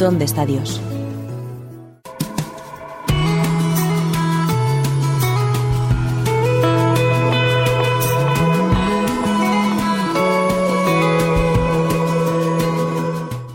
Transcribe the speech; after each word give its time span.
¿Dónde 0.00 0.24
está 0.24 0.46
Dios? 0.46 0.80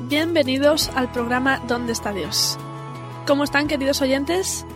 Bienvenidos 0.07 0.89
al 0.89 1.11
programa 1.11 1.63
¿Dónde 1.67 1.93
está 1.93 2.13
Dios? 2.13 2.59
¿Cómo 3.25 3.43
están 3.43 3.67
queridos 3.67 4.03
oyentes? 4.03 4.67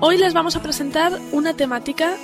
Hoy 0.00 0.18
les 0.18 0.34
vamos 0.34 0.56
a 0.56 0.62
presentar 0.62 1.16
una 1.30 1.54
temática. 1.54 2.16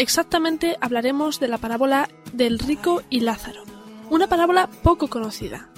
Exactamente 0.00 0.78
hablaremos 0.80 1.40
de 1.40 1.48
la 1.48 1.58
parábola 1.58 2.08
del 2.32 2.58
rico 2.58 3.02
y 3.10 3.20
Lázaro. 3.20 3.64
Una 4.08 4.28
parábola 4.28 4.70
poco 4.82 5.08
conocida. 5.08 5.68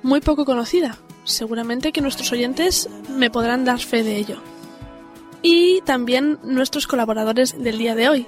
Muy 0.00 0.20
poco 0.20 0.44
conocida. 0.44 0.96
Seguramente 1.24 1.90
que 1.90 2.00
nuestros 2.00 2.30
oyentes 2.30 2.88
me 3.08 3.32
podrán 3.32 3.64
dar 3.64 3.80
fe 3.80 4.04
de 4.04 4.16
ello. 4.16 4.40
Y 5.42 5.80
también 5.80 6.38
nuestros 6.44 6.86
colaboradores 6.86 7.60
del 7.60 7.78
día 7.78 7.96
de 7.96 8.08
hoy. 8.08 8.26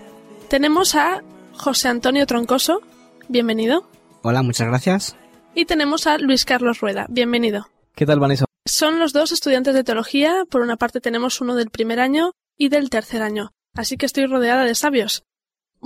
Tenemos 0.48 0.97
a 0.97 1.22
José 1.52 1.86
Antonio 1.86 2.27
Troncoso. 2.27 2.80
Bienvenido. 3.28 3.89
Hola, 4.22 4.42
muchas 4.42 4.67
gracias. 4.67 5.17
Y 5.55 5.67
tenemos 5.67 6.08
a 6.08 6.19
Luis 6.19 6.44
Carlos 6.44 6.80
Rueda. 6.80 7.06
Bienvenido. 7.08 7.69
¿Qué 7.94 8.05
tal, 8.05 8.19
Vanessa? 8.19 8.47
Son 8.64 8.98
los 8.98 9.12
dos 9.12 9.30
estudiantes 9.30 9.74
de 9.74 9.84
teología. 9.84 10.44
Por 10.50 10.62
una 10.62 10.77
parte 10.77 11.00
tenemos 11.00 11.41
uno 11.41 11.55
del 11.55 11.70
primer 11.70 12.00
año 12.00 12.33
y 12.58 12.69
del 12.69 12.91
tercer 12.91 13.22
año. 13.22 13.52
Así 13.77 13.97
que 13.97 14.06
estoy 14.06 14.27
rodeada 14.27 14.64
de 14.64 14.74
sabios. 14.74 15.22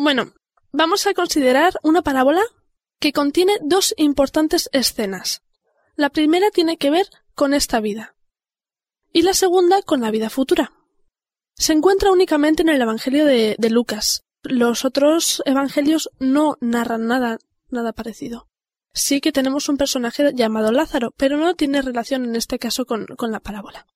Bueno, 0.02 0.32
vamos 0.72 1.06
a 1.06 1.12
considerar 1.12 1.74
una 1.82 2.00
parábola 2.00 2.40
que 3.00 3.12
contiene 3.12 3.58
dos 3.60 3.92
importantes 3.98 4.70
escenas. 4.72 5.42
La 5.94 6.08
primera 6.08 6.48
tiene 6.50 6.78
que 6.78 6.88
ver 6.88 7.10
con 7.34 7.52
esta 7.52 7.80
vida 7.80 8.16
y 9.12 9.20
la 9.20 9.34
segunda 9.34 9.82
con 9.82 10.00
la 10.00 10.10
vida 10.10 10.30
futura. 10.30 10.72
Se 11.54 11.74
encuentra 11.74 12.12
únicamente 12.12 12.62
en 12.62 12.70
el 12.70 12.80
Evangelio 12.80 13.26
de, 13.26 13.58
Lucas. 13.68 14.22
Los 14.42 14.86
otros 14.86 15.42
evangelios 15.44 16.08
no 16.18 16.56
narran 16.62 17.06
nada, 17.06 17.36
nada 17.68 17.92
parecido. 17.92 18.48
Sí 18.94 19.20
que 19.20 19.32
tenemos 19.32 19.68
un 19.68 19.76
personaje 19.76 20.32
llamado 20.34 20.72
Lázaro, 20.72 21.12
pero 21.18 21.36
no 21.36 21.56
tiene 21.56 21.82
relación 21.82 22.24
en 22.24 22.36
este 22.36 22.58
caso 22.58 22.86
con 22.86 23.06
la 23.30 23.40
parábola. 23.40 23.86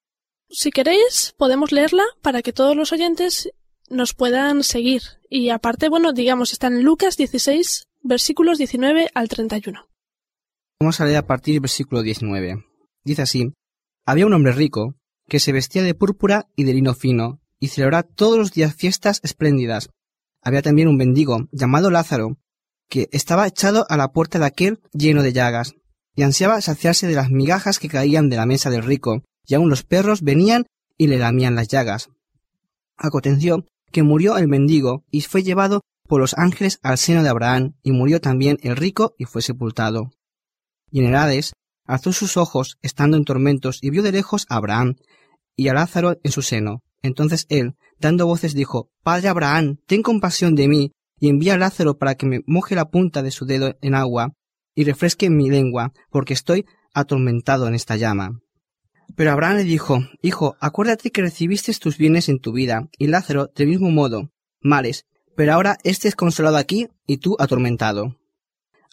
Si 0.51 0.71
queréis, 0.71 1.33
podemos 1.39 1.73
leerla 1.73 2.05
para 2.21 2.43
que 2.43 2.53
todos 2.53 2.77
los 2.77 2.93
oyentes 2.93 3.49
nos 3.91 4.15
puedan 4.15 4.63
seguir. 4.63 5.03
Y 5.29 5.51
aparte, 5.51 5.89
bueno, 5.89 6.13
digamos, 6.13 6.53
está 6.53 6.69
en 6.69 6.83
Lucas 6.83 7.17
16, 7.17 7.85
versículos 8.03 8.59
19 8.59 9.11
al 9.15 9.29
31. 9.29 9.89
Vamos 10.81 11.01
a 11.01 11.05
leer 11.05 11.19
a 11.19 11.27
partir 11.27 11.55
del 11.55 11.61
versículo 11.61 12.03
19. 12.03 12.65
Dice 13.05 13.23
así, 13.23 13.53
Había 14.07 14.27
un 14.27 14.35
hombre 14.35 14.53
rico 14.53 14.95
que 15.29 15.41
se 15.41 15.53
vestía 15.53 15.83
de 15.83 15.95
púrpura 15.95 16.47
y 16.57 16.65
de 16.65 16.75
lino 16.75 16.95
fino 16.95 17.41
y 17.59 17.69
celebraba 17.69 18.03
todos 18.03 18.39
los 18.39 18.53
días 18.53 18.75
fiestas 18.75 19.21
espléndidas. 19.23 19.89
Había 20.43 20.63
también 20.63 20.89
un 20.89 20.97
mendigo 20.97 21.49
llamado 21.53 21.91
Lázaro 21.91 22.37
que 22.89 23.09
estaba 23.13 23.47
echado 23.47 23.87
a 23.89 23.97
la 23.97 24.13
puerta 24.13 24.39
de 24.39 24.47
aquel 24.47 24.81
lleno 24.93 25.23
de 25.23 25.33
llagas, 25.33 25.75
y 26.15 26.23
ansiaba 26.23 26.61
saciarse 26.61 27.07
de 27.07 27.15
las 27.15 27.31
migajas 27.31 27.79
que 27.79 27.89
caían 27.89 28.29
de 28.29 28.37
la 28.37 28.47
mesa 28.47 28.71
del 28.71 28.83
rico, 28.83 29.23
y 29.47 29.55
aun 29.55 29.69
los 29.69 29.83
perros 29.83 30.23
venían 30.23 30.67
y 30.97 31.09
le 31.09 31.19
lamían 31.19 31.55
las 31.55 31.69
llagas. 31.69 32.11
Aconteció 32.97 33.67
que 33.95 34.03
murió 34.03 34.37
el 34.37 34.49
mendigo 34.49 35.05
y 35.13 35.21
fue 35.21 35.45
llevado 35.45 35.81
por 36.09 36.21
los 36.21 36.35
ángeles 36.37 36.81
al 36.83 36.99
seno 36.99 37.23
de 37.23 37.29
Abraham, 37.29 37.77
y 37.83 37.93
murió 37.93 38.21
también 38.21 38.59
el 38.63 38.77
rico 38.77 39.15
y 39.17 39.25
fue 39.25 39.41
sepultado. 39.41 40.11
Y 40.91 40.99
en 40.99 41.15
el 41.15 41.45
alzó 41.87 42.13
sus 42.13 42.37
ojos, 42.37 42.77
estando 42.83 43.17
en 43.17 43.25
tormentos, 43.25 43.79
y 43.81 43.91
vio 43.91 44.03
de 44.03 44.11
lejos 44.11 44.47
a 44.49 44.57
Abraham 44.57 44.97
y 45.57 45.69
a 45.69 45.75
Lázaro 45.75 46.19
en 46.25 46.33
su 46.33 46.43
seno. 46.43 46.83
Entonces 47.03 47.47
él, 47.49 47.77
dando 47.99 48.27
voces, 48.27 48.55
dijo, 48.55 48.91
Padre 49.05 49.29
Abraham, 49.29 49.77
ten 49.87 50.03
compasión 50.03 50.57
de 50.57 50.67
mí, 50.69 50.93
y 51.21 51.29
envía 51.29 51.55
a 51.55 51.59
Lázaro 51.59 51.97
para 51.97 52.17
que 52.17 52.27
me 52.27 52.41
moje 52.47 52.75
la 52.75 52.91
punta 52.91 53.23
de 53.23 53.31
su 53.31 53.47
dedo 53.47 53.77
en 53.81 53.95
agua 53.95 54.33
y 54.75 54.83
refresque 54.83 55.31
mi 55.31 55.49
lengua, 55.49 55.93
porque 56.11 56.35
estoy 56.35 56.67
atormentado 56.93 57.69
en 57.69 57.75
esta 57.75 57.95
llama. 57.95 58.41
Pero 59.17 59.33
Abraham 59.33 59.59
le 59.59 59.65
dijo, 59.65 60.01
Hijo, 60.23 60.57
acuérdate 60.61 61.11
que 61.11 61.23
recibiste 61.23 61.73
tus 61.75 61.99
bienes 61.99 62.29
en 62.29 62.39
tu 62.39 62.53
vida, 62.53 62.89
y 62.99 63.07
Lázaro 63.07 63.51
del 63.55 63.69
mismo 63.69 63.91
modo, 63.91 64.31
males, 64.61 65.07
pero 65.37 65.53
ahora 65.53 65.79
éste 65.85 66.09
es 66.09 66.17
consolado 66.17 66.57
aquí 66.57 66.89
y 67.07 67.19
tú 67.19 67.37
atormentado. 67.39 68.17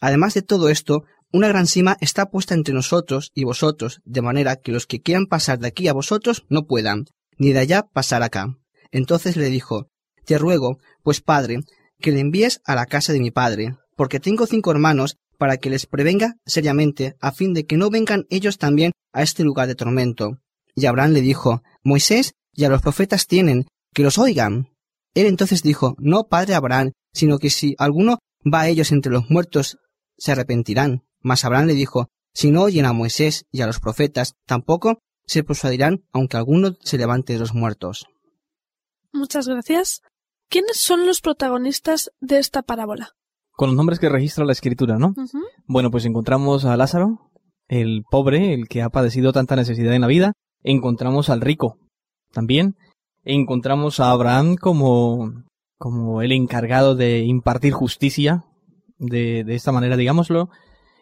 Además 0.01 0.33
de 0.33 0.41
todo 0.41 0.69
esto, 0.69 1.03
una 1.31 1.47
gran 1.47 1.67
cima 1.67 1.97
está 2.01 2.29
puesta 2.29 2.55
entre 2.55 2.73
nosotros 2.73 3.31
y 3.33 3.45
vosotros, 3.45 4.01
de 4.03 4.21
manera 4.21 4.57
que 4.57 4.71
los 4.71 4.85
que 4.85 5.01
quieran 5.01 5.27
pasar 5.27 5.59
de 5.59 5.67
aquí 5.67 5.87
a 5.87 5.93
vosotros 5.93 6.45
no 6.49 6.65
puedan, 6.65 7.05
ni 7.37 7.53
de 7.53 7.59
allá 7.59 7.83
pasar 7.83 8.23
acá. 8.23 8.57
Entonces 8.91 9.37
le 9.37 9.49
dijo, 9.49 9.87
Te 10.25 10.37
ruego, 10.37 10.79
pues 11.03 11.21
padre, 11.21 11.59
que 11.99 12.11
le 12.11 12.19
envíes 12.19 12.61
a 12.65 12.75
la 12.75 12.85
casa 12.85 13.13
de 13.13 13.21
mi 13.21 13.31
padre, 13.31 13.75
porque 13.95 14.19
tengo 14.19 14.45
cinco 14.45 14.71
hermanos, 14.71 15.17
para 15.41 15.57
que 15.57 15.71
les 15.71 15.87
prevenga 15.87 16.35
seriamente, 16.45 17.15
a 17.19 17.31
fin 17.31 17.55
de 17.55 17.65
que 17.65 17.75
no 17.75 17.89
vengan 17.89 18.27
ellos 18.29 18.59
también 18.59 18.91
a 19.11 19.23
este 19.23 19.43
lugar 19.43 19.67
de 19.67 19.73
tormento. 19.73 20.37
Y 20.75 20.85
Abraham 20.85 21.13
le 21.13 21.21
dijo, 21.21 21.63
Moisés 21.83 22.35
y 22.53 22.65
a 22.65 22.69
los 22.69 22.83
profetas 22.83 23.25
tienen, 23.25 23.65
que 23.91 24.03
los 24.03 24.19
oigan. 24.19 24.69
Él 25.15 25.25
entonces 25.25 25.63
dijo, 25.63 25.95
No, 25.97 26.27
padre 26.27 26.53
Abraham, 26.53 26.91
sino 27.11 27.39
que 27.39 27.49
si 27.49 27.73
alguno 27.79 28.19
va 28.45 28.61
a 28.61 28.67
ellos 28.67 28.91
entre 28.91 29.11
los 29.11 29.31
muertos, 29.31 29.79
se 30.15 30.31
arrepentirán. 30.31 31.07
Mas 31.21 31.43
Abraham 31.43 31.65
le 31.65 31.73
dijo, 31.73 32.09
Si 32.35 32.51
no 32.51 32.61
oyen 32.61 32.85
a 32.85 32.93
Moisés 32.93 33.45
y 33.51 33.61
a 33.61 33.65
los 33.65 33.79
profetas, 33.79 34.35
tampoco 34.45 34.99
se 35.25 35.43
persuadirán, 35.43 36.03
aunque 36.13 36.37
alguno 36.37 36.75
se 36.81 36.99
levante 36.99 37.33
de 37.33 37.39
los 37.39 37.55
muertos. 37.55 38.05
Muchas 39.11 39.47
gracias. 39.47 40.03
¿Quiénes 40.49 40.77
son 40.77 41.07
los 41.07 41.19
protagonistas 41.19 42.11
de 42.19 42.37
esta 42.37 42.61
parábola? 42.61 43.15
Con 43.53 43.69
los 43.69 43.75
nombres 43.75 43.99
que 43.99 44.09
registra 44.09 44.45
la 44.45 44.53
escritura, 44.53 44.97
¿no? 44.97 45.13
Bueno, 45.67 45.91
pues 45.91 46.05
encontramos 46.05 46.65
a 46.65 46.77
Lázaro, 46.77 47.31
el 47.67 48.03
pobre, 48.09 48.53
el 48.53 48.67
que 48.67 48.81
ha 48.81 48.89
padecido 48.89 49.33
tanta 49.33 49.55
necesidad 49.55 49.93
en 49.93 50.01
la 50.01 50.07
vida. 50.07 50.33
Encontramos 50.63 51.29
al 51.29 51.41
rico, 51.41 51.77
también. 52.31 52.75
Encontramos 53.23 53.99
a 53.99 54.11
Abraham 54.11 54.55
como, 54.55 55.43
como 55.77 56.21
el 56.21 56.31
encargado 56.31 56.95
de 56.95 57.19
impartir 57.19 57.73
justicia, 57.73 58.45
de, 58.97 59.43
de 59.43 59.55
esta 59.55 59.71
manera, 59.71 59.97
digámoslo. 59.97 60.49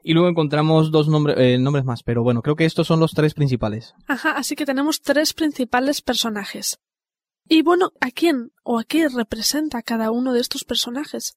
Y 0.04 0.14
luego 0.14 0.30
encontramos 0.30 0.92
dos 0.92 1.08
nombres, 1.08 1.38
eh, 1.40 1.58
nombres 1.58 1.86
más, 1.86 2.04
pero 2.04 2.24
bueno, 2.24 2.42
creo 2.42 2.56
que 2.56 2.66
estos 2.66 2.88
son 2.88 3.00
los 3.00 3.12
tres 3.12 3.34
principales. 3.34 3.94
Ajá, 4.08 4.32
así 4.32 4.56
que 4.56 4.66
tenemos 4.66 5.02
tres 5.02 5.34
principales 5.34 6.02
personajes. 6.02 6.80
Y 7.48 7.64
bueno, 7.64 7.92
¿a 8.00 8.12
quién 8.12 8.52
o 8.64 8.80
a 8.80 8.84
qué 8.84 9.10
representa 9.10 9.82
cada 9.82 10.12
uno 10.12 10.34
de 10.34 10.40
estos 10.40 10.64
personajes? 10.64 11.34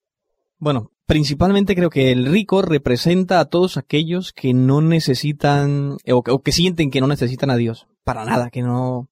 Bueno, 0.63 0.93
principalmente 1.07 1.75
creo 1.75 1.91
que 1.91 2.13
el 2.13 2.25
rico 2.25 2.63
representa 2.63 3.41
a 3.41 3.47
todos 3.47 3.77
aquellos 3.77 4.33
que 4.33 4.55
no 4.55 4.81
necesitan 4.81 5.97
o 6.09 6.23
que, 6.23 6.31
o 6.31 6.39
que 6.41 6.53
sienten 6.53 6.93
que 6.93 7.01
no 7.01 7.09
necesitan 7.09 7.51
a 7.51 7.57
Dios 7.57 7.89
para 8.05 8.25
nada, 8.25 8.49
que 8.49 8.63
no 8.63 9.09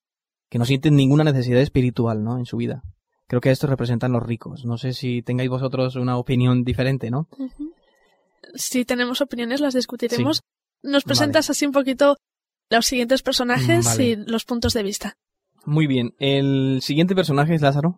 que 0.49 0.61
no 0.61 0.65
sienten 0.65 0.95
ninguna 0.95 1.25
necesidad 1.25 1.61
espiritual, 1.61 2.23
¿no? 2.23 2.39
En 2.39 2.47
su 2.47 2.57
vida. 2.57 2.85
Creo 3.27 3.41
que 3.41 3.51
estos 3.51 3.69
representan 3.69 4.13
los 4.13 4.23
ricos. 4.23 4.65
No 4.65 4.79
sé 4.79 4.93
si 4.93 5.23
tengáis 5.23 5.51
vosotros 5.51 5.97
una 5.97 6.19
opinión 6.19 6.63
diferente, 6.63 7.11
¿no? 7.11 7.27
Si 8.55 8.85
tenemos 8.85 9.21
opiniones, 9.21 9.61
las 9.61 9.75
discutiremos. 9.75 10.43
Nos 10.85 11.03
presentas 11.03 11.51
así 11.51 11.67
un 11.67 11.73
poquito 11.73 12.17
los 12.71 12.87
siguientes 12.87 13.23
personajes 13.23 13.87
Vale. 13.87 14.05
y 14.05 14.15
los 14.15 14.45
puntos 14.45 14.73
de 14.73 14.85
vista. 14.85 15.15
Muy 15.67 15.89
bien. 15.89 16.15
El 16.21 16.79
siguiente 16.81 17.17
personaje 17.17 17.57
es 17.57 17.61
Lázaro, 17.61 17.97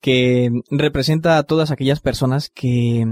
que 0.00 0.50
representa 0.70 1.38
a 1.38 1.42
todas 1.42 1.70
aquellas 1.70 2.00
personas 2.00 2.50
que 2.54 3.06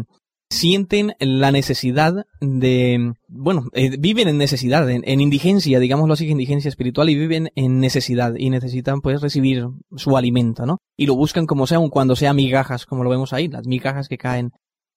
sienten 0.51 1.15
la 1.19 1.53
necesidad 1.53 2.27
de, 2.41 3.13
bueno, 3.29 3.65
eh, 3.73 3.97
viven 3.99 4.29
en 4.29 4.39
necesidad, 4.39 4.89
en, 4.89 5.03
en, 5.07 5.21
indigencia, 5.21 5.79
digámoslo 5.79 6.15
así, 6.15 6.27
indigencia 6.27 6.69
espiritual 6.69 7.11
y 7.11 7.17
viven 7.17 7.51
en 7.55 7.81
necesidad 7.81 8.35
y 8.37 8.49
necesitan 8.51 9.01
pues 9.01 9.21
recibir 9.21 9.67
su 9.97 10.17
alimento, 10.17 10.65
¿no? 10.65 10.79
Y 10.97 11.07
lo 11.07 11.17
buscan 11.17 11.47
como 11.47 11.67
sea, 11.67 11.79
aun 11.79 11.91
cuando 11.91 12.17
sea 12.17 12.33
migajas, 12.33 12.87
como 12.87 13.05
lo 13.05 13.11
vemos 13.11 13.33
ahí, 13.33 13.49
las 13.49 13.67
migajas 13.67 14.09
que 14.09 14.17
caen 14.17 14.53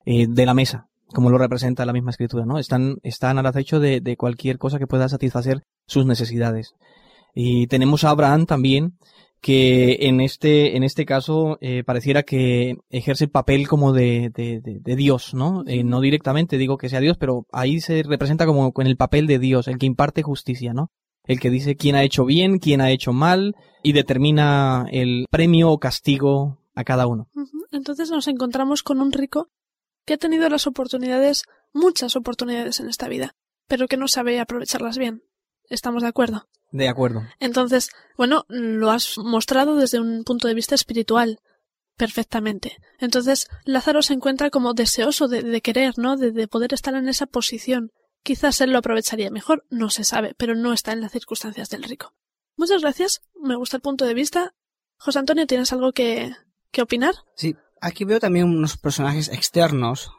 eh, 0.06 0.28
de 0.30 0.46
la 0.46 0.54
mesa, 0.54 0.88
como 1.14 1.30
lo 1.30 1.38
representa 1.38 1.86
la 1.86 1.94
misma 1.94 2.12
escritura, 2.12 2.46
¿no? 2.46 2.58
Están, 2.58 2.98
están 3.04 3.38
al 3.38 3.46
acecho 3.46 3.80
de, 3.82 4.00
de 4.00 4.16
cualquier 4.16 4.58
cosa 4.58 4.80
que 4.80 4.88
pueda 4.88 5.10
satisfacer 5.10 5.64
sus 5.86 6.06
necesidades. 6.06 6.76
Y 7.34 7.68
tenemos 7.68 8.04
a 8.04 8.10
Abraham 8.10 8.46
también, 8.46 8.98
que 9.42 9.98
en 10.02 10.22
este, 10.22 10.78
en 10.78 10.84
este 10.84 11.06
caso 11.06 11.58
eh, 11.62 11.84
pareciera 11.84 12.22
que 12.24 12.78
ejerce 12.90 13.26
el 13.26 13.32
papel 13.32 13.68
como 13.68 13.92
de, 13.92 14.32
de, 14.34 14.62
de, 14.62 14.96
Dios, 14.96 15.34
¿no? 15.34 15.64
Eh, 15.66 15.84
no 15.84 16.00
directamente 16.00 16.58
digo 16.58 16.78
que 16.78 16.90
sea 16.90 17.00
Dios, 17.00 17.18
pero 17.18 17.48
ahí 17.52 17.82
se 17.82 18.04
representa 18.04 18.46
como 18.46 18.72
en 18.78 18.88
el 18.88 18.98
papel 18.98 19.26
de 19.26 19.40
Dios, 19.40 19.68
el 19.68 19.80
que 19.80 19.88
imparte 19.88 20.22
justicia, 20.22 20.74
¿no? 20.74 20.92
El 21.24 21.40
que 21.40 21.50
dice 21.50 21.76
quién 21.76 21.96
ha 21.96 22.04
hecho 22.04 22.24
bien, 22.24 22.60
quién 22.60 22.82
ha 22.82 22.92
hecho 22.92 23.14
mal 23.14 23.56
y 23.82 23.94
determina 23.94 24.86
el 24.92 25.26
premio 25.32 25.72
o 25.72 25.80
castigo 25.80 26.60
a 26.76 26.84
cada 26.84 27.08
uno. 27.08 27.28
Entonces 27.72 28.12
nos 28.12 28.28
encontramos 28.28 28.84
con 28.84 29.02
un 29.02 29.12
rico 29.12 29.50
que 30.06 30.14
ha 30.14 30.18
tenido 30.18 30.50
las 30.50 30.68
oportunidades, 30.68 31.44
muchas 31.74 32.16
oportunidades 32.16 32.80
en 32.80 32.90
esta 32.90 33.08
vida, 33.08 33.34
pero 33.68 33.88
que 33.88 33.98
no 33.98 34.08
sabe 34.08 34.40
aprovecharlas 34.40 34.98
bien. 34.98 35.24
¿Estamos 35.70 36.04
de 36.04 36.10
acuerdo? 36.10 36.48
De 36.71 36.88
acuerdo. 36.88 37.23
Entonces, 37.39 37.89
bueno, 38.18 38.45
lo 38.47 38.91
has 38.91 39.18
mostrado 39.18 39.75
desde 39.75 40.00
un 40.00 40.23
punto 40.23 40.47
de 40.47 40.53
vista 40.53 40.75
espiritual. 40.75 41.39
Perfectamente. 41.97 42.77
Entonces, 43.00 43.47
Lázaro 43.65 44.01
se 44.01 44.13
encuentra 44.13 44.50
como 44.50 44.73
deseoso 44.73 45.27
de, 45.27 45.62
querer, 45.62 45.97
¿no? 45.97 46.18
De, 46.18 46.31
de, 46.31 46.47
poder 46.47 46.73
estar 46.73 46.95
en 46.95 47.07
esa 47.09 47.27
posición. 47.27 47.91
Quizás 48.23 48.62
él 48.62 48.71
lo 48.71 48.79
aprovecharía 48.79 49.29
mejor, 49.29 49.65
no 49.69 49.89
se 49.89 50.03
sabe, 50.03 50.33
pero 50.38 50.56
no 50.56 50.73
está 50.73 50.94
en 50.94 51.01
las 51.01 51.12
circunstancias 51.12 51.69
del 51.69 51.83
rico. 51.83 52.13
Muchas 52.56 52.81
gracias, 52.81 53.21
me 53.39 53.56
gusta 53.56 53.77
el 53.77 53.81
punto 53.81 54.06
de 54.06 54.13
vista. 54.13 54.53
José 54.97 55.19
Antonio, 55.19 55.47
¿tienes 55.47 55.73
algo 55.73 55.91
que, 55.91 56.31
que 56.71 56.81
opinar? 56.81 57.15
Sí, 57.35 57.56
aquí 57.81 58.06
veo 58.06 58.19
también 58.19 58.45
unos 58.45 58.77
personajes 58.77 59.29
externos 59.29 60.12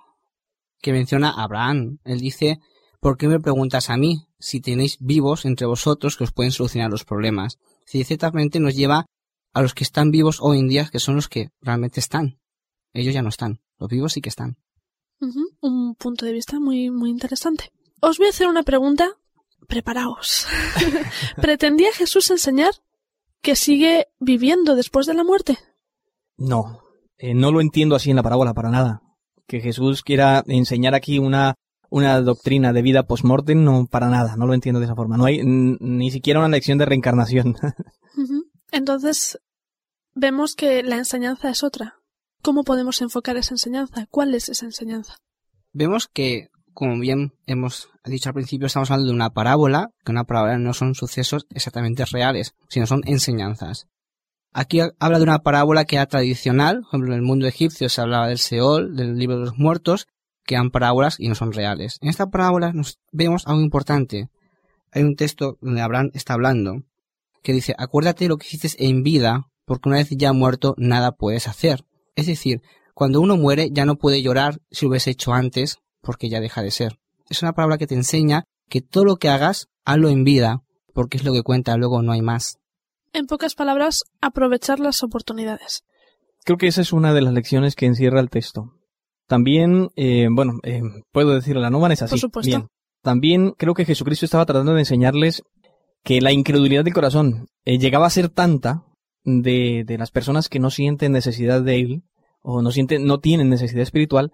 que 0.80 0.92
menciona 0.92 1.30
Abraham. 1.30 1.98
Él 2.04 2.20
dice 2.20 2.58
¿por 3.02 3.18
qué 3.18 3.26
me 3.26 3.40
preguntas 3.40 3.90
a 3.90 3.96
mí 3.96 4.28
si 4.38 4.60
tenéis 4.60 4.96
vivos 5.00 5.44
entre 5.44 5.66
vosotros 5.66 6.16
que 6.16 6.22
os 6.22 6.30
pueden 6.30 6.52
solucionar 6.52 6.88
los 6.88 7.04
problemas? 7.04 7.58
Si 7.84 8.04
ciertamente 8.04 8.60
nos 8.60 8.76
lleva 8.76 9.06
a 9.52 9.60
los 9.60 9.74
que 9.74 9.82
están 9.82 10.12
vivos 10.12 10.38
hoy 10.40 10.60
en 10.60 10.68
día, 10.68 10.88
que 10.90 11.00
son 11.00 11.16
los 11.16 11.28
que 11.28 11.50
realmente 11.60 11.98
están. 11.98 12.38
Ellos 12.94 13.12
ya 13.12 13.20
no 13.20 13.28
están, 13.28 13.60
los 13.78 13.90
vivos 13.90 14.12
sí 14.12 14.20
que 14.20 14.28
están. 14.28 14.56
Un 15.60 15.96
punto 15.96 16.24
de 16.24 16.32
vista 16.32 16.60
muy, 16.60 16.90
muy 16.90 17.10
interesante. 17.10 17.72
Os 18.00 18.18
voy 18.18 18.28
a 18.28 18.30
hacer 18.30 18.46
una 18.46 18.62
pregunta. 18.62 19.08
Preparaos. 19.66 20.46
¿Pretendía 21.40 21.92
Jesús 21.92 22.30
enseñar 22.30 22.72
que 23.40 23.56
sigue 23.56 24.08
viviendo 24.20 24.76
después 24.76 25.06
de 25.06 25.14
la 25.14 25.24
muerte? 25.24 25.58
No, 26.36 26.82
eh, 27.18 27.34
no 27.34 27.50
lo 27.50 27.60
entiendo 27.60 27.96
así 27.96 28.10
en 28.10 28.16
la 28.16 28.22
parábola 28.22 28.54
para 28.54 28.70
nada. 28.70 29.02
Que 29.48 29.60
Jesús 29.60 30.02
quiera 30.02 30.44
enseñar 30.46 30.94
aquí 30.94 31.18
una 31.18 31.54
una 31.92 32.18
doctrina 32.22 32.72
de 32.72 32.80
vida 32.80 33.02
post-mortem, 33.02 33.62
no 33.62 33.86
para 33.86 34.08
nada, 34.08 34.34
no 34.36 34.46
lo 34.46 34.54
entiendo 34.54 34.80
de 34.80 34.86
esa 34.86 34.94
forma. 34.94 35.18
No 35.18 35.26
hay 35.26 35.42
ni 35.44 36.10
siquiera 36.10 36.40
una 36.40 36.48
lección 36.48 36.78
de 36.78 36.86
reencarnación. 36.86 37.54
Entonces, 38.72 39.38
vemos 40.14 40.54
que 40.54 40.82
la 40.82 40.96
enseñanza 40.96 41.50
es 41.50 41.62
otra. 41.62 41.96
¿Cómo 42.40 42.64
podemos 42.64 43.02
enfocar 43.02 43.36
esa 43.36 43.52
enseñanza? 43.52 44.06
¿Cuál 44.10 44.34
es 44.34 44.48
esa 44.48 44.64
enseñanza? 44.64 45.16
Vemos 45.74 46.08
que, 46.08 46.48
como 46.72 46.98
bien 46.98 47.34
hemos 47.44 47.90
dicho 48.06 48.30
al 48.30 48.34
principio, 48.34 48.68
estamos 48.68 48.90
hablando 48.90 49.10
de 49.10 49.16
una 49.16 49.30
parábola, 49.30 49.90
que 50.02 50.12
una 50.12 50.24
parábola 50.24 50.56
no 50.56 50.72
son 50.72 50.94
sucesos 50.94 51.46
exactamente 51.50 52.06
reales, 52.06 52.54
sino 52.70 52.86
son 52.86 53.02
enseñanzas. 53.04 53.86
Aquí 54.54 54.80
habla 54.80 55.18
de 55.18 55.24
una 55.24 55.40
parábola 55.40 55.84
que 55.84 55.96
era 55.96 56.06
tradicional, 56.06 56.80
por 56.80 56.88
ejemplo, 56.88 57.12
en 57.12 57.18
el 57.18 57.22
mundo 57.22 57.46
egipcio 57.46 57.90
se 57.90 58.00
hablaba 58.00 58.28
del 58.28 58.38
Seol, 58.38 58.96
del 58.96 59.18
libro 59.18 59.38
de 59.38 59.44
los 59.44 59.58
muertos, 59.58 60.06
que 60.44 60.56
han 60.56 60.70
parábolas 60.70 61.18
y 61.18 61.28
no 61.28 61.34
son 61.34 61.52
reales. 61.52 61.98
En 62.00 62.08
esta 62.08 62.30
parábola 62.30 62.72
nos 62.72 62.98
vemos 63.10 63.46
algo 63.46 63.60
importante. 63.60 64.30
Hay 64.90 65.02
un 65.02 65.16
texto 65.16 65.58
donde 65.60 65.80
Abraham 65.80 66.10
está 66.14 66.34
hablando 66.34 66.82
que 67.42 67.52
dice, 67.52 67.74
acuérdate 67.76 68.28
lo 68.28 68.36
que 68.36 68.46
hiciste 68.46 68.86
en 68.86 69.02
vida, 69.02 69.48
porque 69.64 69.88
una 69.88 69.98
vez 69.98 70.10
ya 70.10 70.32
muerto 70.32 70.74
nada 70.78 71.12
puedes 71.12 71.48
hacer. 71.48 71.84
Es 72.14 72.26
decir, 72.26 72.62
cuando 72.94 73.20
uno 73.20 73.36
muere 73.36 73.70
ya 73.72 73.84
no 73.84 73.96
puede 73.96 74.22
llorar 74.22 74.60
si 74.70 74.84
lo 74.84 74.90
hubiese 74.90 75.10
hecho 75.10 75.32
antes, 75.32 75.78
porque 76.00 76.28
ya 76.28 76.40
deja 76.40 76.62
de 76.62 76.70
ser. 76.70 76.98
Es 77.28 77.42
una 77.42 77.52
parábola 77.52 77.78
que 77.78 77.86
te 77.86 77.94
enseña 77.94 78.44
que 78.68 78.80
todo 78.80 79.04
lo 79.04 79.16
que 79.16 79.28
hagas, 79.28 79.68
hazlo 79.84 80.08
en 80.08 80.24
vida, 80.24 80.62
porque 80.94 81.16
es 81.16 81.24
lo 81.24 81.32
que 81.32 81.42
cuenta, 81.42 81.76
luego 81.76 82.02
no 82.02 82.12
hay 82.12 82.22
más. 82.22 82.58
En 83.12 83.26
pocas 83.26 83.54
palabras, 83.54 84.04
aprovechar 84.20 84.80
las 84.80 85.02
oportunidades. 85.02 85.84
Creo 86.44 86.58
que 86.58 86.66
esa 86.66 86.80
es 86.80 86.92
una 86.92 87.12
de 87.12 87.22
las 87.22 87.34
lecciones 87.34 87.76
que 87.76 87.86
encierra 87.86 88.20
el 88.20 88.30
texto. 88.30 88.74
También, 89.32 89.88
eh, 89.96 90.28
bueno, 90.30 90.60
eh, 90.62 90.82
puedo 91.10 91.30
decirlo, 91.30 91.62
la 91.62 91.70
no 91.70 91.86
es 91.86 92.02
así. 92.02 92.10
Por 92.10 92.18
supuesto. 92.18 92.68
También 93.00 93.54
creo 93.56 93.72
que 93.72 93.86
Jesucristo 93.86 94.26
estaba 94.26 94.44
tratando 94.44 94.74
de 94.74 94.80
enseñarles 94.80 95.42
que 96.04 96.20
la 96.20 96.32
incredulidad 96.32 96.84
del 96.84 96.92
corazón 96.92 97.46
eh, 97.64 97.78
llegaba 97.78 98.06
a 98.06 98.10
ser 98.10 98.28
tanta 98.28 98.84
de, 99.24 99.84
de 99.86 99.96
las 99.96 100.10
personas 100.10 100.50
que 100.50 100.58
no 100.58 100.68
sienten 100.68 101.12
necesidad 101.12 101.62
de 101.62 101.80
Él, 101.80 102.02
o 102.42 102.60
no 102.60 102.72
sienten, 102.72 103.06
no 103.06 103.20
tienen 103.20 103.48
necesidad 103.48 103.80
espiritual, 103.80 104.32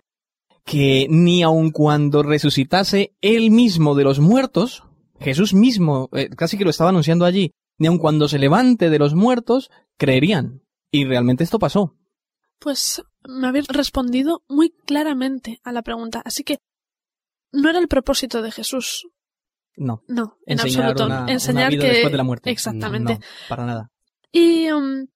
que 0.64 1.06
ni 1.08 1.44
aun 1.44 1.70
cuando 1.70 2.24
resucitase 2.24 3.14
Él 3.20 3.52
mismo 3.52 3.94
de 3.94 4.02
los 4.02 4.18
muertos, 4.18 4.82
Jesús 5.20 5.54
mismo, 5.54 6.10
casi 6.36 6.58
que 6.58 6.64
lo 6.64 6.70
estaba 6.70 6.90
anunciando 6.90 7.24
allí, 7.24 7.52
ni 7.78 7.86
aun 7.86 7.98
cuando 7.98 8.26
se 8.26 8.40
levante 8.40 8.90
de 8.90 8.98
los 8.98 9.14
muertos, 9.14 9.70
creerían. 9.96 10.64
Y 10.90 11.04
realmente 11.04 11.44
esto 11.44 11.60
pasó. 11.60 11.94
Pues 12.58 13.00
me 13.28 13.46
habéis 13.46 13.68
respondido 13.68 14.42
muy 14.48 14.70
claramente 14.70 15.60
a 15.62 15.72
la 15.72 15.82
pregunta, 15.82 16.22
así 16.24 16.44
que 16.44 16.58
no 17.52 17.68
era 17.68 17.78
el 17.78 17.88
propósito 17.88 18.42
de 18.42 18.50
Jesús. 18.50 19.06
No. 19.76 20.02
No, 20.08 20.38
en 20.46 20.60
absoluto. 20.60 21.08
Enseñar 21.28 21.70
que 21.70 21.76
después 21.76 22.10
de 22.10 22.16
la 22.16 22.24
muerte. 22.24 22.50
Exactamente. 22.50 23.20
para 23.48 23.66
nada. 23.66 23.92
Y 24.32 24.70
um, 24.70 25.06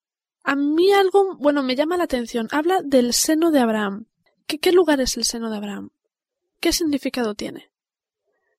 a 0.45 0.55
mí 0.55 0.93
algo, 0.93 1.37
bueno, 1.39 1.63
me 1.63 1.75
llama 1.75 1.97
la 1.97 2.05
atención. 2.05 2.49
Habla 2.53 2.81
del 2.83 3.13
seno 3.13 3.51
de 3.51 3.61
Abraham. 3.61 4.07
¿Qué, 4.47 4.59
¿Qué 4.59 4.73
lugar 4.73 5.01
es 5.01 5.17
el 5.17 5.25
seno 5.25 5.51
de 5.51 5.57
Abraham? 5.57 5.91
¿Qué 6.61 6.73
significado 6.73 7.35
tiene? 7.35 7.73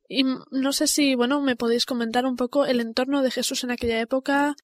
Y 0.10 0.24
no 0.24 0.74
sé 0.74 0.88
si, 0.88 1.16
bueno, 1.16 1.42
me 1.42 1.56
podéis 1.56 1.86
comentar 1.86 2.26
un 2.26 2.36
poco 2.36 2.66
el 2.66 2.82
entorno 2.82 3.22
de 3.22 3.32
Jesús 3.32 3.64
en 3.64 3.72
aquella 3.72 4.00
época. 4.00 4.56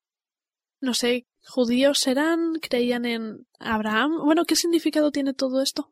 No 0.81 0.93
sé, 0.93 1.25
judíos 1.47 2.05
eran, 2.07 2.55
creían 2.61 3.05
en 3.05 3.47
Abraham. 3.59 4.23
Bueno, 4.23 4.45
¿qué 4.45 4.55
significado 4.55 5.11
tiene 5.11 5.33
todo 5.33 5.61
esto? 5.61 5.91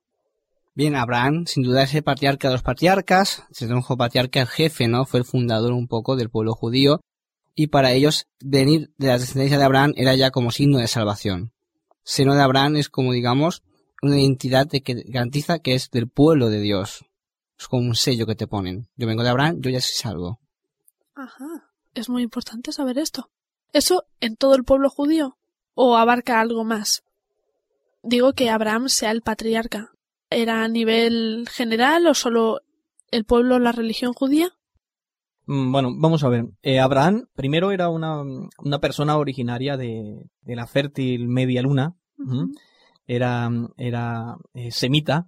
Bien, 0.74 0.96
Abraham, 0.96 1.46
sin 1.48 1.63
duda 1.63 1.84
es 1.84 1.96
el 1.96 2.04
patriarca 2.04 2.50
de 2.50 2.54
los 2.54 2.62
patriarcas, 2.62 3.44
se 3.51 3.68
dijo 3.68 3.98
patriarca 3.98 4.42
el 4.42 4.48
jefe, 4.48 4.88
¿no? 4.88 5.06
Fue 5.06 5.20
el 5.20 5.25
fundador 5.25 5.74
un 5.74 5.88
poco 5.88 6.16
del 6.16 6.30
pueblo 6.30 6.54
judío, 6.54 7.01
y 7.56 7.68
para 7.68 7.94
ellos 7.94 8.27
venir 8.39 8.94
de 8.98 9.08
la 9.08 9.18
descendencia 9.18 9.58
de 9.58 9.63
Abraham 9.63 9.94
era 9.96 10.13
ya 10.13 10.30
como 10.30 10.51
signo 10.51 10.77
de 10.77 10.88
salvación. 10.88 11.51
Seno 12.04 12.36
de 12.36 12.44
Abraham 12.44 12.75
es 12.75 12.89
como, 12.89 13.12
digamos, 13.12 13.63
una 14.04 14.20
identidad 14.20 14.68
de 14.68 14.82
que 14.82 15.04
garantiza 15.08 15.58
que 15.58 15.74
es 15.74 15.89
del 15.89 16.08
pueblo 16.08 16.50
de 16.50 16.62
Dios. 16.62 17.06
Es 17.58 17.68
como 17.68 17.88
un 17.88 17.96
sello 17.96 18.27
que 18.27 18.36
te 18.36 18.46
ponen. 18.46 18.88
Yo 18.96 19.08
vengo 19.08 19.24
de 19.24 19.30
Abraham, 19.30 19.58
yo 19.60 19.72
ya 19.72 19.82
soy 19.82 19.96
salvo. 19.96 20.39
Ajá. 21.16 21.74
Es 21.96 22.10
muy 22.10 22.22
importante 22.22 22.72
saber 22.72 23.00
esto. 23.00 23.32
¿Eso 23.74 24.06
en 24.20 24.36
todo 24.36 24.56
el 24.56 24.64
pueblo 24.64 24.90
judío? 24.90 25.38
¿O 25.74 25.98
abarca 25.98 26.40
algo 26.40 26.64
más? 26.64 27.04
Digo 28.04 28.34
que 28.34 28.50
Abraham 28.50 28.90
sea 28.90 29.12
el 29.12 29.22
patriarca. 29.22 29.92
¿Era 30.30 30.64
a 30.64 30.68
nivel 30.68 31.48
general 31.50 32.08
o 32.08 32.14
solo 32.14 32.62
el 33.12 33.26
pueblo, 33.26 33.60
la 33.60 33.72
religión 33.72 34.14
judía? 34.14 34.50
Mm, 35.46 35.72
bueno, 35.72 35.90
vamos 35.98 36.24
a 36.24 36.30
ver. 36.30 36.46
Eh, 36.62 36.80
Abraham 36.80 37.28
primero 37.34 37.72
era 37.72 37.90
una, 37.90 38.22
una 38.58 38.80
persona 38.80 39.18
originaria 39.18 39.78
de, 39.78 40.24
de, 40.42 40.56
la 40.56 40.68
fértil 40.68 41.28
media 41.28 41.62
luna. 41.62 41.96
Era, 43.06 43.50
era 43.78 44.36
eh, 44.54 44.72
semita 44.72 45.28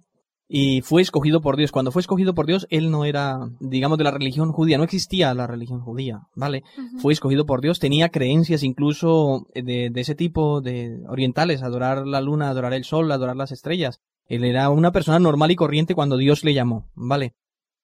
y 0.52 0.80
fue 0.82 1.00
escogido 1.00 1.40
por 1.40 1.56
Dios. 1.56 1.70
Cuando 1.70 1.92
fue 1.92 2.00
escogido 2.00 2.34
por 2.34 2.44
Dios, 2.44 2.66
él 2.70 2.90
no 2.90 3.04
era, 3.04 3.38
digamos, 3.60 3.98
de 3.98 4.04
la 4.04 4.10
religión 4.10 4.50
judía, 4.50 4.78
no 4.78 4.82
existía 4.82 5.32
la 5.32 5.46
religión 5.46 5.80
judía, 5.80 6.22
¿vale? 6.34 6.64
Fue 6.98 7.12
escogido 7.12 7.46
por 7.46 7.60
Dios, 7.60 7.78
tenía 7.78 8.08
creencias 8.08 8.64
incluso 8.64 9.46
de, 9.54 9.90
de, 9.90 10.00
ese 10.00 10.16
tipo 10.16 10.60
de 10.60 11.04
orientales, 11.06 11.62
adorar 11.62 12.04
la 12.04 12.20
luna, 12.20 12.48
adorar 12.48 12.74
el 12.74 12.82
sol, 12.82 13.12
adorar 13.12 13.36
las 13.36 13.52
estrellas. 13.52 14.00
Él 14.26 14.44
era 14.44 14.70
una 14.70 14.90
persona 14.90 15.20
normal 15.20 15.52
y 15.52 15.56
corriente 15.56 15.94
cuando 15.94 16.16
Dios 16.16 16.42
le 16.42 16.52
llamó, 16.52 16.90
¿vale? 16.94 17.36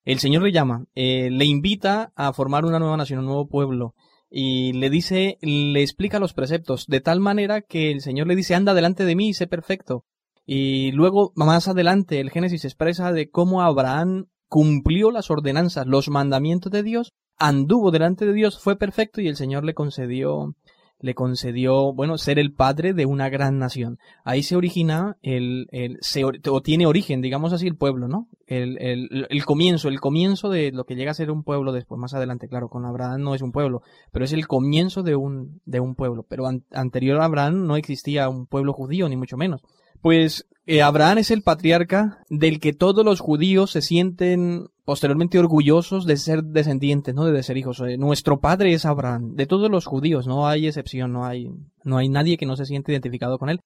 El 0.04 0.18
Señor 0.18 0.42
le 0.42 0.50
llama, 0.50 0.87
eh, 0.96 1.30
le 1.30 1.44
invita 1.44 2.12
a 2.16 2.32
formar 2.32 2.64
una 2.64 2.80
nueva 2.80 2.96
nación, 2.96 3.20
un 3.20 3.26
nuevo 3.26 3.46
pueblo, 3.46 3.94
y 4.28 4.73
le 4.73 4.90
dice, 4.90 5.38
le 5.40 5.82
explica 5.82 6.18
los 6.18 6.35
preceptos, 6.35 6.87
de 6.88 7.00
tal 7.00 7.20
manera 7.20 7.62
que 7.62 7.92
el 7.92 8.00
Señor 8.00 8.26
le 8.26 8.35
dice, 8.35 8.56
anda 8.56 8.75
delante 8.75 9.04
de 9.04 9.14
mí 9.14 9.28
y 9.28 9.35
sé 9.35 9.46
perfecto 9.46 10.04
Y 10.47 10.93
luego, 10.93 11.33
más 11.35 11.69
adelante, 11.69 12.21
el 12.21 12.31
Génesis 12.31 12.65
expresa 12.65 13.12
de 13.12 13.31
cómo 13.31 13.62
Abraham 13.62 14.26
cumplió 14.49 15.11
las 15.11 15.31
ordenanzas, 15.31 15.87
los 15.87 16.09
mandamientos 16.09 16.71
de 16.71 16.85
Dios, 16.85 17.12
anduvo 17.37 17.91
delante 17.91 18.25
de 18.25 18.33
Dios, 18.33 18.61
fue 18.61 18.76
perfecto 18.76 19.21
y 19.21 19.29
el 19.29 19.37
Señor 19.37 19.65
le 19.65 19.75
concedió 19.75 20.55
le 20.99 21.15
concedió, 21.15 21.93
bueno, 21.93 22.17
ser 22.17 22.38
el 22.38 22.55
padre 22.55 22.95
de 22.95 23.07
una 23.07 23.29
gran 23.29 23.59
nación. 23.59 23.99
Ahí 24.25 24.43
se 24.43 24.57
origina 24.57 25.19
el, 25.23 25.67
el 25.71 25.99
se, 26.00 26.25
o 26.25 26.62
tiene 26.62 26.87
origen, 26.87 27.21
digamos 27.21 27.53
así, 27.53 27.67
el 27.67 27.76
pueblo, 27.76 28.09
¿no? 28.09 28.29
El, 28.47 28.79
el, 28.81 29.26
el, 29.29 29.45
comienzo, 29.45 29.88
el 29.88 30.00
comienzo 30.00 30.49
de 30.49 30.73
lo 30.73 30.85
que 30.85 30.95
llega 30.95 31.11
a 31.11 31.15
ser 31.15 31.31
un 31.31 31.43
pueblo 31.43 31.73
después, 31.73 32.00
más 32.00 32.15
adelante, 32.15 32.49
claro, 32.49 32.69
con 32.69 32.87
Abraham 32.87 33.21
no 33.21 33.35
es 33.35 33.43
un 33.43 33.53
pueblo, 33.53 33.83
pero 34.11 34.25
es 34.25 34.33
el 34.33 34.47
comienzo 34.47 35.03
de 35.03 35.17
un, 35.17 35.61
de 35.67 35.81
un 35.81 35.95
pueblo. 35.95 36.25
Pero 36.29 36.49
anterior 36.73 37.21
a 37.21 37.26
Abraham 37.26 37.67
no 37.67 37.76
existía 37.76 38.29
un 38.29 38.47
pueblo 38.47 38.73
judío, 38.73 39.09
ni 39.09 39.17
mucho 39.17 39.37
menos. 39.37 39.62
Pues 40.07 40.47
eh, 40.67 40.83
Abraham 40.83 41.19
es 41.19 41.33
el 41.33 41.43
patriarca 41.43 42.25
del 42.31 42.61
que 42.61 42.73
todos 42.73 43.05
los 43.05 43.19
judíos 43.19 43.73
se 43.73 43.83
sienten 43.83 44.69
posteriormente 44.85 45.37
orgullosos 45.37 46.07
de 46.07 46.17
ser 46.17 46.45
descendientes, 46.45 47.13
¿no? 47.13 47.25
De 47.25 47.43
ser 47.43 47.57
hijos. 47.57 47.81
Eh, 47.81 47.99
nuestro 47.99 48.39
padre 48.39 48.73
es 48.73 48.87
Abraham. 48.87 49.35
De 49.35 49.47
todos 49.47 49.69
los 49.69 49.85
judíos, 49.85 50.29
no 50.29 50.47
hay 50.47 50.69
excepción, 50.69 51.13
no 51.13 51.25
hay, 51.25 51.51
no 51.83 51.99
hay 51.99 52.09
nadie 52.09 52.37
que 52.37 52.47
no 52.47 52.55
se 52.55 52.67
siente 52.67 52.93
identificado 52.93 53.37
con 53.37 53.49
él. 53.49 53.59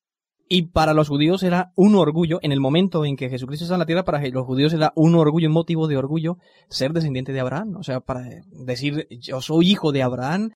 Y 0.49 0.69
para 0.69 0.95
los 0.95 1.11
judíos 1.11 1.43
era 1.43 1.73
un 1.77 1.95
orgullo, 1.95 2.39
en 2.41 2.53
el 2.53 2.61
momento 2.61 3.05
en 3.05 3.17
que 3.17 3.29
Jesucristo 3.29 3.67
está 3.67 3.75
en 3.75 3.81
la 3.81 3.85
tierra, 3.85 4.07
para 4.07 4.27
los 4.27 4.47
judíos 4.47 4.73
era 4.73 4.95
un 4.97 5.17
orgullo, 5.17 5.49
un 5.49 5.53
motivo 5.53 5.89
de 5.89 5.99
orgullo, 5.99 6.39
ser 6.71 6.95
descendiente 6.95 7.35
de 7.35 7.41
Abraham. 7.41 7.77
O 7.77 7.83
sea, 7.83 8.01
para 8.01 8.23
decir, 8.65 9.07
yo 9.11 9.43
soy 9.43 9.73
hijo 9.73 9.93
de 9.93 10.03
Abraham, 10.03 10.53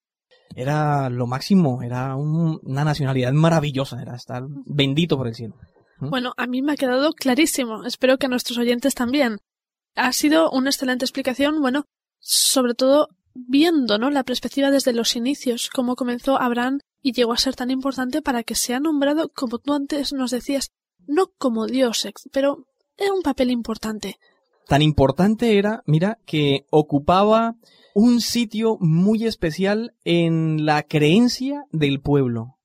era 0.57 1.11
lo 1.11 1.27
máximo, 1.27 1.83
era 1.83 2.17
una 2.17 2.85
nacionalidad 2.85 3.33
maravillosa, 3.33 4.01
era 4.01 4.15
estar 4.15 4.45
bendito 4.65 5.19
por 5.19 5.29
el 5.29 5.35
cielo. 5.35 5.57
Bueno, 5.99 6.35
a 6.37 6.47
mí 6.47 6.63
me 6.63 6.73
ha 6.73 6.77
quedado 6.77 7.13
clarísimo. 7.13 7.85
Espero 7.85 8.19
que 8.19 8.27
a 8.27 8.29
nuestros 8.29 8.59
oyentes 8.59 8.95
también. 8.95 9.39
Ha 9.95 10.13
sido 10.13 10.51
una 10.51 10.71
excelente 10.71 11.05
explicación, 11.05 11.61
bueno, 11.61 11.85
sobre 12.19 12.75
todo 12.75 13.09
viendo, 13.35 13.99
¿no? 13.99 14.11
La 14.11 14.25
perspectiva 14.25 14.71
desde 14.71 14.93
los 14.93 15.17
inicios, 15.17 15.71
cómo 15.73 15.97
comenzó 15.97 16.41
Abraham 16.41 16.81
y 17.03 17.13
llegó 17.13 17.33
a 17.33 17.39
ser 17.39 17.55
tan 17.55 17.71
importante 17.71 18.23
para 18.23 18.43
que 18.43 18.55
sea 18.55 18.81
nombrado, 18.81 19.29
como 19.29 19.59
tú 19.59 19.75
antes 19.75 20.13
nos 20.13 20.31
decías, 20.31 20.71
no 21.07 21.33
como 21.39 21.67
Dios, 21.67 22.09
pero 22.33 22.67
era 22.97 23.13
un 23.13 23.23
papel 23.23 23.51
importante. 23.51 24.19
Tan 24.67 24.83
importante 24.83 25.59
era, 25.59 25.83
mira, 25.87 26.19
que 26.25 26.65
ocupaba 26.71 27.57
un 27.95 28.21
sitio 28.21 28.79
muy 28.81 29.27
especial 29.27 29.95
en 30.05 30.65
la 30.65 30.83
creencia 30.83 31.67
del 31.71 32.01
pueblo. 32.01 32.57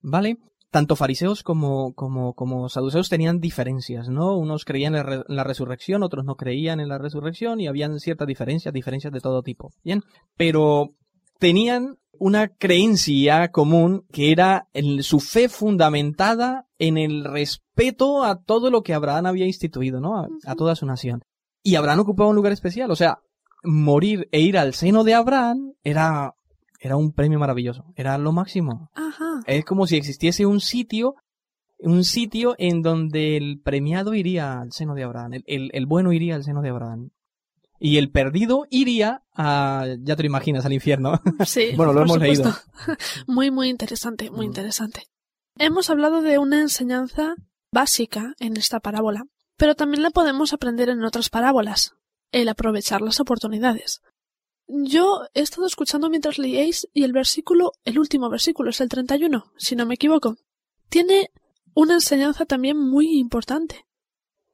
¿Vale? 0.00 0.38
Tanto 0.74 0.96
fariseos 0.96 1.44
como, 1.44 1.94
como, 1.94 2.34
como 2.34 2.68
saduceos 2.68 3.08
tenían 3.08 3.38
diferencias, 3.38 4.08
¿no? 4.08 4.36
Unos 4.36 4.64
creían 4.64 4.96
en 4.96 5.22
la, 5.28 5.44
resurrección, 5.44 6.02
otros 6.02 6.24
no 6.24 6.34
creían 6.34 6.80
en 6.80 6.88
la 6.88 6.98
resurrección 6.98 7.60
y 7.60 7.68
habían 7.68 8.00
ciertas 8.00 8.26
diferencias, 8.26 8.74
diferencias 8.74 9.12
de 9.12 9.20
todo 9.20 9.44
tipo. 9.44 9.70
Bien, 9.84 10.02
pero 10.36 10.90
tenían 11.38 11.98
una 12.18 12.48
creencia 12.48 13.52
común 13.52 14.04
que 14.10 14.32
era 14.32 14.66
su 15.02 15.20
fe 15.20 15.48
fundamentada 15.48 16.66
en 16.80 16.98
el 16.98 17.22
respeto 17.22 18.24
a 18.24 18.42
todo 18.42 18.68
lo 18.72 18.82
que 18.82 18.94
Abraham 18.94 19.26
había 19.26 19.46
instituido, 19.46 20.00
¿no? 20.00 20.18
A, 20.18 20.26
a 20.44 20.56
toda 20.56 20.74
su 20.74 20.86
nación. 20.86 21.22
Y 21.62 21.76
Abraham 21.76 22.00
ocupaba 22.00 22.30
un 22.30 22.34
lugar 22.34 22.52
especial, 22.52 22.90
o 22.90 22.96
sea, 22.96 23.20
morir 23.62 24.28
e 24.32 24.40
ir 24.40 24.58
al 24.58 24.74
seno 24.74 25.04
de 25.04 25.14
Abraham 25.14 25.74
era 25.84 26.34
era 26.84 26.96
un 26.96 27.12
premio 27.12 27.38
maravilloso, 27.38 27.92
era 27.96 28.18
lo 28.18 28.30
máximo. 28.32 28.90
Ajá. 28.94 29.40
Es 29.46 29.64
como 29.64 29.86
si 29.86 29.96
existiese 29.96 30.44
un 30.44 30.60
sitio, 30.60 31.14
un 31.78 32.04
sitio 32.04 32.54
en 32.58 32.82
donde 32.82 33.38
el 33.38 33.60
premiado 33.62 34.12
iría 34.12 34.60
al 34.60 34.72
seno 34.72 34.94
de 34.94 35.04
Abraham, 35.04 35.32
el, 35.46 35.70
el, 35.72 35.86
bueno 35.86 36.12
iría 36.12 36.34
al 36.34 36.44
seno 36.44 36.60
de 36.60 36.68
Abraham. 36.68 37.10
Y 37.80 37.96
el 37.96 38.10
perdido 38.10 38.66
iría 38.70 39.22
a, 39.34 39.86
ya 40.00 40.14
te 40.14 40.22
lo 40.22 40.26
imaginas, 40.26 40.66
al 40.66 40.74
infierno. 40.74 41.20
Sí. 41.46 41.72
bueno, 41.74 41.92
lo 41.94 42.02
hemos 42.02 42.18
leído. 42.18 42.54
Muy, 43.26 43.50
muy 43.50 43.68
interesante, 43.68 44.30
muy 44.30 44.46
mm. 44.46 44.50
interesante. 44.50 45.02
Hemos 45.56 45.88
hablado 45.88 46.20
de 46.20 46.38
una 46.38 46.60
enseñanza 46.60 47.34
básica 47.72 48.34
en 48.40 48.56
esta 48.56 48.80
parábola, 48.80 49.24
pero 49.56 49.74
también 49.74 50.02
la 50.02 50.10
podemos 50.10 50.52
aprender 50.52 50.88
en 50.90 51.02
otras 51.02 51.30
parábolas, 51.30 51.94
el 52.30 52.48
aprovechar 52.48 53.00
las 53.00 53.20
oportunidades. 53.20 54.02
Yo 54.66 55.22
he 55.34 55.40
estado 55.40 55.66
escuchando 55.66 56.08
mientras 56.08 56.38
leíais 56.38 56.88
y 56.94 57.04
el 57.04 57.12
versículo, 57.12 57.72
el 57.84 57.98
último 57.98 58.30
versículo 58.30 58.70
es 58.70 58.80
el 58.80 58.88
31, 58.88 59.52
si 59.56 59.76
no 59.76 59.86
me 59.86 59.94
equivoco. 59.94 60.36
Tiene 60.88 61.30
una 61.74 61.94
enseñanza 61.94 62.46
también 62.46 62.78
muy 62.78 63.18
importante. 63.18 63.84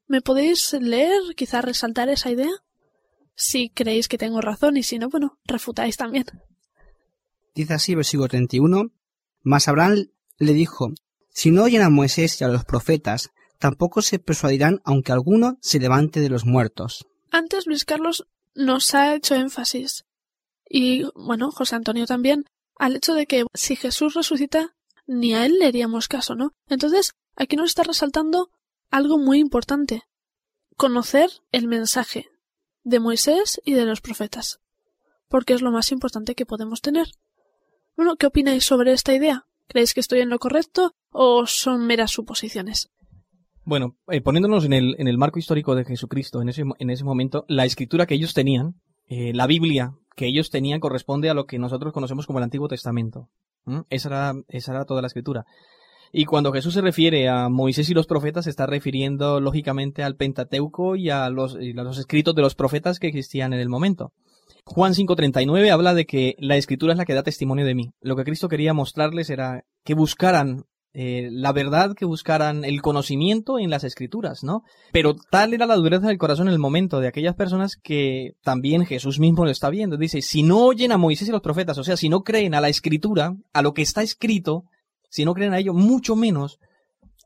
¿Me 0.07 0.21
podéis 0.21 0.73
leer, 0.73 1.21
quizá 1.37 1.63
resaltar 1.63 2.09
esa 2.09 2.31
idea? 2.31 2.51
Si 3.37 3.71
creéis 3.71 4.09
que 4.09 4.19
tengo 4.19 4.41
razón 4.41 4.77
y 4.77 4.83
si 4.83 4.99
no, 4.99 5.09
bueno, 5.09 5.39
refutáis 5.45 5.97
también. 5.97 6.25
Dice 7.55 7.75
así, 7.75 7.95
versículo 7.95 8.29
31. 8.29 8.91
Mas 9.43 9.69
Abraham 9.69 10.09
le 10.39 10.53
dijo, 10.53 10.93
si 11.31 11.51
no 11.51 11.63
oyen 11.63 11.83
a 11.83 11.91
Moisés 11.91 12.41
y 12.41 12.45
a 12.45 12.49
los 12.49 12.65
profetas, 12.65 13.31
tampoco 13.59 14.03
se 14.03 14.19
persuadirán 14.19 14.81
aunque 14.85 15.13
alguno 15.13 15.59
se 15.61 15.79
levante 15.79 16.21
de 16.21 16.29
los 16.29 16.45
muertos. 16.45 17.07
Antes 17.31 17.67
Luis 17.67 17.85
Carlos 17.85 18.27
nos 18.55 18.95
ha 18.95 19.15
hecho 19.15 19.35
énfasis, 19.35 20.05
y 20.69 21.05
bueno, 21.15 21.51
José 21.51 21.77
Antonio 21.77 22.07
también, 22.07 22.45
al 22.77 22.97
hecho 22.97 23.15
de 23.15 23.27
que 23.27 23.45
si 23.55 23.77
Jesús 23.77 24.15
resucita, 24.15 24.75
ni 25.07 25.35
a 25.35 25.45
él 25.45 25.59
le 25.59 25.67
haríamos 25.67 26.07
caso, 26.07 26.35
¿no? 26.37 26.53
Entonces, 26.69 27.13
aquí 27.35 27.57
nos 27.57 27.71
está 27.71 27.83
resaltando 27.83 28.51
algo 28.91 29.19
muy 29.19 29.39
importante, 29.39 30.05
conocer 30.77 31.31
el 31.53 31.67
mensaje 31.67 32.31
de 32.85 33.01
Moisés 33.01 33.61
y 33.65 33.75
de 33.75 33.85
los 33.85 34.01
profetas, 34.01 34.61
porque 35.29 35.55
es 35.55 35.63
lo 35.63 35.73
más 35.73 35.91
importante 35.93 36.35
que 36.35 36.47
podemos 36.47 36.81
tener. 36.81 37.09
Bueno, 37.97 38.17
¿qué 38.17 38.27
opináis 38.27 38.65
sobre 38.65 38.93
esta 38.93 39.13
idea? 39.13 39.47
¿Creéis 39.67 39.93
que 39.93 40.01
estoy 40.01 40.21
en 40.21 40.31
lo 40.31 40.39
correcto 40.39 40.95
o 41.11 41.47
son 41.47 41.87
meras 41.87 42.13
suposiciones? 42.13 42.91
Bueno, 43.71 43.95
eh, 44.09 44.21
poniéndonos 44.21 44.65
en 44.65 44.73
el, 44.73 44.97
en 44.99 45.07
el 45.07 45.17
marco 45.17 45.39
histórico 45.39 45.77
de 45.77 45.85
Jesucristo, 45.85 46.43
en 46.43 46.49
ese, 46.49 46.65
en 46.81 46.91
ese 46.91 47.05
momento, 47.05 47.45
la 47.47 47.65
escritura 47.65 48.05
que 48.05 48.17
ellos 48.17 48.35
tenían, 48.35 48.75
eh, 49.07 49.31
la 49.33 49.47
Biblia 49.47 49.93
que 50.17 50.27
ellos 50.27 50.51
tenían 50.51 50.81
corresponde 50.81 51.31
a 51.31 51.35
lo 51.35 51.47
que 51.47 51.61
nosotros 51.61 51.93
conocemos 51.93 52.27
como 52.27 52.41
el 52.41 52.43
Antiguo 52.43 52.67
Testamento. 52.67 53.29
Esa, 53.89 54.09
era, 54.09 54.33
esa 54.49 54.73
era 54.73 54.87
toda 54.87 55.03
la 55.03 55.07
escritura. 55.07 55.45
Y 56.11 56.25
cuando 56.25 56.53
Jesús 56.53 56.75
se 56.75 56.81
refiere 56.81 57.29
a 57.29 57.49
Moisés 57.49 57.89
y 57.89 57.95
los 57.95 58.09
profetas, 58.09 58.47
se 58.47 58.51
está 58.51 58.67
refiriendo 58.67 59.39
lógicamente 59.39 60.03
al 60.03 60.17
Pentateuco 60.17 60.97
y 60.97 61.11
a 61.11 61.31
los, 61.31 61.57
y 61.61 61.71
a 61.79 61.85
los 61.85 61.97
escritos 61.97 62.35
de 62.35 62.43
los 62.43 62.57
profetas 62.57 62.99
que 62.99 63.07
existían 63.07 63.53
en 63.53 63.61
el 63.61 63.69
momento. 63.69 64.13
Juan 64.65 64.95
5:39 64.95 65.71
habla 65.71 65.95
de 65.95 66.07
que 66.07 66.35
la 66.39 66.57
escritura 66.57 66.95
es 66.95 66.99
la 66.99 67.05
que 67.05 67.15
da 67.15 67.23
testimonio 67.23 67.65
de 67.65 67.77
mí. 67.77 67.93
Lo 68.01 68.17
que 68.17 68.25
Cristo 68.25 68.49
quería 68.49 68.75
mostrarles 68.75 69.31
era 69.31 69.65
que 69.85 69.95
buscaran 69.95 70.65
eh, 70.93 71.29
la 71.31 71.53
verdad 71.53 71.95
que 71.95 72.05
buscaran 72.05 72.65
el 72.65 72.83
conocimiento 72.83 73.59
en 73.59 73.71
las 73.71 73.85
escrituras, 73.85 74.43
¿no? 74.43 74.63
Pero 74.93 75.15
tal 75.15 75.55
era 75.55 75.67
la 75.67 75.77
dureza 75.77 76.09
del 76.09 76.19
corazón 76.19 76.49
en 76.49 76.55
el 76.55 76.59
momento 76.59 76.99
de 76.99 77.07
aquellas 77.07 77.37
personas 77.37 77.77
que 77.77 78.33
también 78.43 78.85
Jesús 78.87 79.21
mismo 79.21 79.45
lo 79.45 79.51
está 79.51 79.71
viendo. 79.71 79.97
Dice, 79.97 80.21
si 80.21 80.43
no 80.43 80.65
oyen 80.65 80.91
a 80.91 80.99
Moisés 80.99 81.29
y 81.29 81.33
los 81.33 81.43
profetas, 81.43 81.79
o 81.79 81.85
sea, 81.85 81.97
si 81.97 82.09
no 82.09 82.23
creen 82.23 82.55
a 82.55 82.61
la 82.61 82.69
escritura, 82.69 83.35
a 83.53 83.63
lo 83.63 83.73
que 83.73 83.83
está 83.83 84.03
escrito, 84.03 84.65
si 85.09 85.25
no 85.25 85.35
creen 85.35 85.55
a 85.55 85.59
ello, 85.59 85.75
mucho 85.75 86.17
menos, 86.17 86.59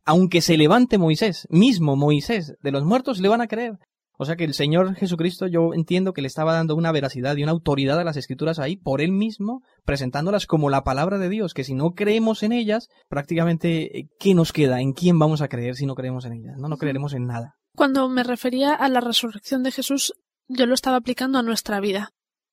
aunque 0.05 0.43
se 0.43 0.59
levante 0.59 0.99
Moisés, 0.99 1.47
mismo 1.49 1.97
Moisés, 1.97 2.55
de 2.63 2.71
los 2.71 2.85
muertos, 2.85 3.21
le 3.21 3.29
van 3.29 3.41
a 3.41 3.47
creer. 3.49 3.79
O 4.17 4.25
sea 4.25 4.37
que 4.37 4.45
el 4.45 4.55
Señor 4.55 4.95
Jesucristo 4.95 5.47
yo 5.47 5.75
entiendo 5.75 6.13
que 6.13 6.23
le 6.23 6.29
estaba 6.29 6.53
dando 6.53 6.77
una 6.77 6.93
veracidad 6.93 7.37
y 7.37 7.43
una 7.43 7.53
autoridad 7.53 7.99
a 7.99 8.05
las 8.05 8.17
escrituras 8.17 8.59
ahí 8.59 8.77
por 8.77 9.01
él 9.01 9.11
mismo, 9.11 9.63
presentándolas 9.85 10.47
como 10.47 10.71
la 10.71 10.85
palabra 10.85 11.19
de 11.19 11.29
Dios, 11.29 11.53
que 11.53 11.65
si 11.65 11.75
no 11.75 11.91
creemos 11.91 12.43
en 12.43 12.53
ellas, 12.53 12.89
prácticamente, 13.09 13.99
eh, 13.99 14.09
¿qué 14.19 14.35
nos 14.35 14.53
queda? 14.53 14.81
¿En 14.81 14.93
quién 14.93 15.19
vamos 15.19 15.41
a 15.41 15.49
creer 15.49 15.75
si 15.75 15.87
no 15.87 15.95
creemos 15.95 16.25
en 16.25 16.35
ellas? 16.35 16.57
No, 16.59 16.69
no 16.69 16.77
creeremos 16.77 17.13
en 17.13 17.27
nada. 17.27 17.57
Cuando 17.75 18.09
me 18.09 18.23
refería 18.23 18.73
a 18.73 18.89
la 18.89 19.01
resurrección 19.01 19.65
de 19.65 19.73
Jesús, 19.73 20.15
yo 20.47 20.67
lo 20.67 20.75
estaba 20.75 20.99
aplicando 20.99 21.39
a 21.39 21.43
nuestra 21.43 21.81
vida. 21.81 22.11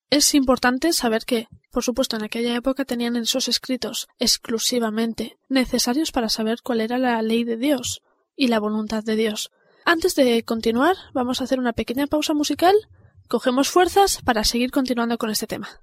Es 0.09 0.33
importante 0.33 0.91
saber 0.93 1.23
que, 1.25 1.47
por 1.71 1.83
supuesto, 1.83 2.17
en 2.17 2.23
aquella 2.23 2.55
época 2.55 2.85
tenían 2.85 3.15
esos 3.15 3.47
escritos 3.47 4.07
exclusivamente 4.17 5.37
necesarios 5.47 6.11
para 6.11 6.27
saber 6.27 6.59
cuál 6.63 6.81
era 6.81 6.97
la 6.97 7.21
ley 7.21 7.43
de 7.43 7.55
Dios 7.55 8.01
y 8.35 8.47
la 8.47 8.59
voluntad 8.59 9.03
de 9.03 9.15
Dios 9.15 9.51
antes 9.85 10.15
de 10.15 10.43
continuar, 10.43 10.95
vamos 11.13 11.41
a 11.41 11.45
hacer 11.45 11.59
una 11.59 11.73
pequeña 11.73 12.07
pausa 12.07 12.33
musical, 12.33 12.75
cogemos 13.27 13.69
fuerzas 13.69 14.19
para 14.23 14.43
seguir 14.43 14.71
continuando 14.71 15.17
con 15.17 15.29
este 15.29 15.47
tema. 15.47 15.81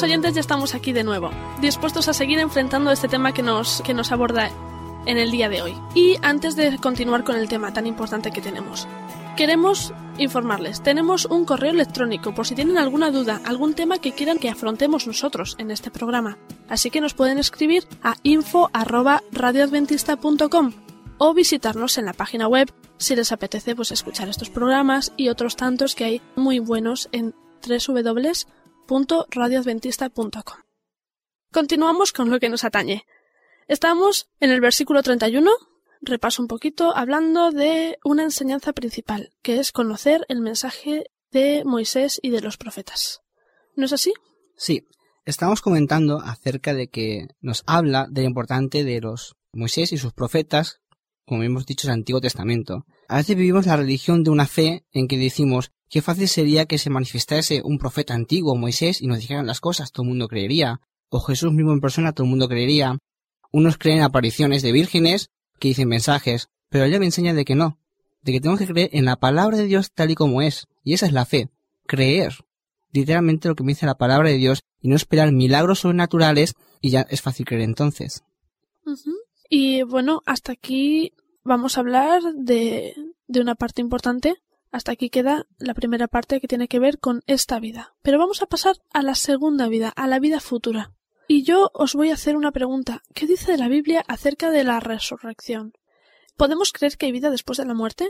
Queridos 0.00 0.14
oyentes, 0.14 0.34
ya 0.34 0.40
estamos 0.40 0.74
aquí 0.74 0.94
de 0.94 1.04
nuevo, 1.04 1.28
dispuestos 1.60 2.08
a 2.08 2.14
seguir 2.14 2.38
enfrentando 2.38 2.90
este 2.90 3.06
tema 3.06 3.34
que 3.34 3.42
nos, 3.42 3.82
que 3.82 3.92
nos 3.92 4.12
aborda 4.12 4.48
en 5.04 5.18
el 5.18 5.30
día 5.30 5.50
de 5.50 5.60
hoy. 5.60 5.76
Y 5.94 6.16
antes 6.22 6.56
de 6.56 6.78
continuar 6.78 7.22
con 7.22 7.36
el 7.36 7.50
tema 7.50 7.74
tan 7.74 7.86
importante 7.86 8.30
que 8.30 8.40
tenemos, 8.40 8.88
queremos 9.36 9.92
informarles, 10.16 10.82
tenemos 10.82 11.26
un 11.26 11.44
correo 11.44 11.72
electrónico 11.72 12.34
por 12.34 12.46
si 12.46 12.54
tienen 12.54 12.78
alguna 12.78 13.10
duda, 13.10 13.42
algún 13.44 13.74
tema 13.74 13.98
que 13.98 14.12
quieran 14.12 14.38
que 14.38 14.48
afrontemos 14.48 15.06
nosotros 15.06 15.54
en 15.58 15.70
este 15.70 15.90
programa. 15.90 16.38
Así 16.70 16.88
que 16.88 17.02
nos 17.02 17.12
pueden 17.12 17.36
escribir 17.36 17.86
a 18.02 18.16
info@radioadventista.com 18.22 20.72
o 21.18 21.34
visitarnos 21.34 21.98
en 21.98 22.06
la 22.06 22.14
página 22.14 22.48
web 22.48 22.72
si 22.96 23.16
les 23.16 23.32
apetece 23.32 23.76
pues 23.76 23.92
escuchar 23.92 24.30
estos 24.30 24.48
programas 24.48 25.12
y 25.18 25.28
otros 25.28 25.56
tantos 25.56 25.94
que 25.94 26.04
hay 26.04 26.22
muy 26.36 26.58
buenos 26.58 27.10
en 27.12 27.34
Continuamos 31.52 32.12
con 32.12 32.28
lo 32.28 32.40
que 32.40 32.48
nos 32.48 32.64
atañe. 32.64 33.04
Estamos 33.68 34.28
en 34.40 34.50
el 34.50 34.60
versículo 34.60 35.00
31, 35.04 35.48
repaso 36.00 36.42
un 36.42 36.48
poquito, 36.48 36.96
hablando 36.96 37.52
de 37.52 38.00
una 38.02 38.24
enseñanza 38.24 38.72
principal, 38.72 39.30
que 39.42 39.60
es 39.60 39.70
conocer 39.70 40.26
el 40.28 40.40
mensaje 40.40 41.04
de 41.30 41.62
Moisés 41.64 42.18
y 42.20 42.30
de 42.30 42.40
los 42.40 42.56
profetas. 42.56 43.20
¿No 43.76 43.84
es 43.84 43.92
así? 43.92 44.12
Sí, 44.56 44.88
estamos 45.24 45.62
comentando 45.62 46.18
acerca 46.18 46.74
de 46.74 46.88
que 46.88 47.28
nos 47.40 47.62
habla 47.66 48.08
de 48.10 48.22
lo 48.22 48.26
importante 48.26 48.82
de 48.82 49.00
los 49.00 49.36
Moisés 49.52 49.92
y 49.92 49.98
sus 49.98 50.14
profetas, 50.14 50.80
como 51.24 51.44
hemos 51.44 51.64
dicho, 51.64 51.86
el 51.86 51.94
Antiguo 51.94 52.20
Testamento. 52.20 52.86
A 53.06 53.18
veces 53.18 53.36
vivimos 53.36 53.66
la 53.66 53.76
religión 53.76 54.24
de 54.24 54.30
una 54.30 54.48
fe 54.48 54.84
en 54.90 55.06
que 55.06 55.16
decimos 55.16 55.70
qué 55.90 56.00
fácil 56.00 56.28
sería 56.28 56.64
que 56.64 56.78
se 56.78 56.88
manifestase 56.88 57.60
un 57.62 57.78
profeta 57.78 58.14
antiguo, 58.14 58.56
Moisés, 58.56 59.02
y 59.02 59.06
nos 59.06 59.18
dijeran 59.18 59.46
las 59.46 59.60
cosas, 59.60 59.92
todo 59.92 60.04
el 60.04 60.08
mundo 60.08 60.28
creería. 60.28 60.80
O 61.10 61.20
Jesús 61.20 61.52
mismo 61.52 61.72
en 61.72 61.80
persona, 61.80 62.12
todo 62.12 62.24
el 62.24 62.30
mundo 62.30 62.48
creería. 62.48 62.96
Unos 63.52 63.76
creen 63.76 64.02
apariciones 64.02 64.62
de 64.62 64.72
vírgenes 64.72 65.30
que 65.58 65.68
dicen 65.68 65.88
mensajes, 65.88 66.48
pero 66.70 66.84
ella 66.84 66.98
me 66.98 67.06
enseña 67.06 67.34
de 67.34 67.44
que 67.44 67.56
no, 67.56 67.78
de 68.22 68.32
que 68.32 68.40
tenemos 68.40 68.60
que 68.60 68.66
creer 68.66 68.90
en 68.92 69.04
la 69.04 69.16
palabra 69.16 69.58
de 69.58 69.66
Dios 69.66 69.90
tal 69.92 70.10
y 70.10 70.14
como 70.14 70.40
es, 70.40 70.68
y 70.84 70.94
esa 70.94 71.06
es 71.06 71.12
la 71.12 71.26
fe, 71.26 71.50
creer 71.86 72.34
literalmente 72.92 73.48
lo 73.48 73.54
que 73.54 73.64
me 73.64 73.72
dice 73.72 73.86
la 73.86 73.98
palabra 73.98 74.28
de 74.28 74.36
Dios 74.36 74.62
y 74.80 74.88
no 74.88 74.96
esperar 74.96 75.32
milagros 75.32 75.80
sobrenaturales 75.80 76.54
y 76.80 76.90
ya 76.90 77.02
es 77.02 77.22
fácil 77.22 77.46
creer 77.46 77.62
entonces. 77.62 78.24
Y 79.48 79.82
bueno, 79.82 80.22
hasta 80.26 80.52
aquí 80.52 81.12
vamos 81.44 81.76
a 81.76 81.80
hablar 81.80 82.22
de, 82.34 82.94
de 83.26 83.40
una 83.40 83.54
parte 83.54 83.80
importante. 83.80 84.36
Hasta 84.70 84.92
aquí 84.92 85.10
queda 85.10 85.46
la 85.58 85.74
primera 85.74 86.06
parte 86.06 86.40
que 86.40 86.48
tiene 86.48 86.68
que 86.68 86.78
ver 86.78 86.98
con 86.98 87.22
esta 87.26 87.58
vida. 87.58 87.94
Pero 88.02 88.18
vamos 88.18 88.42
a 88.42 88.46
pasar 88.46 88.76
a 88.92 89.02
la 89.02 89.14
segunda 89.14 89.68
vida, 89.68 89.88
a 89.88 90.06
la 90.06 90.20
vida 90.20 90.40
futura. 90.40 90.92
Y 91.26 91.42
yo 91.42 91.70
os 91.74 91.94
voy 91.94 92.10
a 92.10 92.14
hacer 92.14 92.36
una 92.36 92.52
pregunta. 92.52 93.02
¿Qué 93.14 93.26
dice 93.26 93.56
la 93.56 93.68
Biblia 93.68 94.04
acerca 94.08 94.50
de 94.50 94.64
la 94.64 94.80
resurrección? 94.80 95.72
¿Podemos 96.36 96.72
creer 96.72 96.96
que 96.96 97.06
hay 97.06 97.12
vida 97.12 97.30
después 97.30 97.58
de 97.58 97.66
la 97.66 97.74
muerte? 97.74 98.08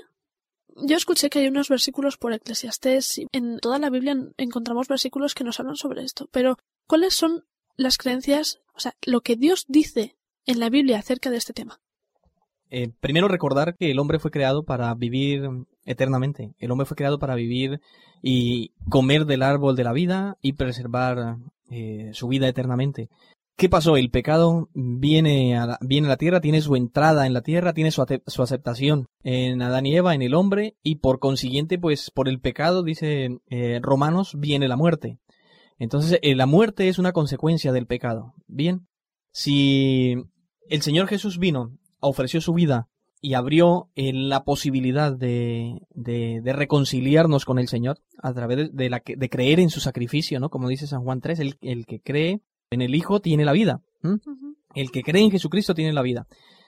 Yo 0.76 0.96
escuché 0.96 1.30
que 1.30 1.40
hay 1.40 1.48
unos 1.48 1.68
versículos 1.68 2.16
por 2.16 2.32
Eclesiastés 2.32 3.18
y 3.18 3.26
en 3.32 3.58
toda 3.58 3.78
la 3.78 3.90
Biblia 3.90 4.16
encontramos 4.36 4.88
versículos 4.88 5.34
que 5.34 5.44
nos 5.44 5.60
hablan 5.60 5.76
sobre 5.76 6.02
esto. 6.02 6.28
Pero, 6.30 6.56
¿cuáles 6.86 7.14
son 7.14 7.44
las 7.76 7.98
creencias, 7.98 8.60
o 8.74 8.80
sea, 8.80 8.94
lo 9.04 9.20
que 9.22 9.36
Dios 9.36 9.64
dice 9.68 10.16
en 10.46 10.60
la 10.60 10.70
Biblia 10.70 10.98
acerca 10.98 11.30
de 11.30 11.38
este 11.38 11.52
tema? 11.52 11.80
Eh, 12.70 12.92
primero 13.00 13.26
recordar 13.26 13.76
que 13.76 13.90
el 13.90 13.98
hombre 13.98 14.20
fue 14.20 14.30
creado 14.30 14.64
para 14.64 14.94
vivir 14.94 15.42
eternamente. 15.84 16.54
El 16.58 16.70
hombre 16.70 16.86
fue 16.86 16.96
creado 16.96 17.18
para 17.18 17.34
vivir 17.34 17.80
y 18.22 18.72
comer 18.88 19.26
del 19.26 19.42
árbol 19.42 19.76
de 19.76 19.84
la 19.84 19.92
vida 19.92 20.36
y 20.42 20.54
preservar 20.54 21.38
eh, 21.70 22.10
su 22.12 22.28
vida 22.28 22.48
eternamente. 22.48 23.08
¿Qué 23.56 23.68
pasó? 23.68 23.98
El 23.98 24.10
pecado 24.10 24.70
viene 24.72 25.58
a, 25.58 25.66
la, 25.66 25.78
viene 25.82 26.08
la 26.08 26.16
tierra, 26.16 26.40
tiene 26.40 26.62
su 26.62 26.76
entrada 26.76 27.26
en 27.26 27.34
la 27.34 27.42
tierra, 27.42 27.74
tiene 27.74 27.90
su, 27.90 28.02
su, 28.26 28.42
aceptación 28.42 29.08
en 29.22 29.60
Adán 29.60 29.84
y 29.84 29.94
Eva, 29.94 30.14
en 30.14 30.22
el 30.22 30.32
hombre, 30.32 30.76
y 30.82 30.96
por 30.96 31.18
consiguiente, 31.18 31.78
pues 31.78 32.10
por 32.10 32.26
el 32.26 32.40
pecado, 32.40 32.82
dice 32.82 33.28
eh, 33.50 33.78
Romanos, 33.82 34.34
viene 34.38 34.66
la 34.66 34.76
muerte. 34.76 35.18
Entonces, 35.78 36.18
eh, 36.22 36.34
la 36.34 36.46
muerte 36.46 36.88
es 36.88 36.98
una 36.98 37.12
consecuencia 37.12 37.70
del 37.72 37.86
pecado. 37.86 38.32
Bien, 38.46 38.86
si 39.30 40.14
el 40.70 40.80
Señor 40.80 41.06
Jesús 41.08 41.38
vino, 41.38 41.76
ofreció 42.00 42.40
su 42.40 42.54
vida 42.54 42.88
y 43.20 43.34
abrió 43.34 43.90
eh, 43.96 44.12
la 44.12 44.44
posibilidad 44.44 45.12
de, 45.12 45.82
de, 45.90 46.40
de, 46.42 46.52
reconciliarnos 46.52 47.44
con 47.44 47.58
el 47.58 47.68
Señor 47.68 47.98
a 48.22 48.32
través 48.32 48.74
de, 48.74 48.90
la, 48.90 49.02
de 49.04 49.28
creer 49.28 49.60
en 49.60 49.70
su 49.70 49.80
sacrificio, 49.80 50.40
¿no? 50.40 50.48
Como 50.48 50.68
dice 50.68 50.86
San 50.86 51.02
Juan 51.02 51.20
3, 51.20 51.38
el, 51.40 51.58
el 51.60 51.86
que 51.86 52.00
cree 52.00 52.40
en 52.70 52.82
el 52.82 52.94
Hijo 52.94 53.20
tiene 53.20 53.44
la 53.44 53.52
vida. 53.52 53.82
El 54.74 54.90
que 54.90 55.02
cree 55.02 55.22
en 55.22 55.30
Jesucristo 55.30 55.74
tiene 55.74 55.92
la 55.92 56.02
vida. 56.02 56.26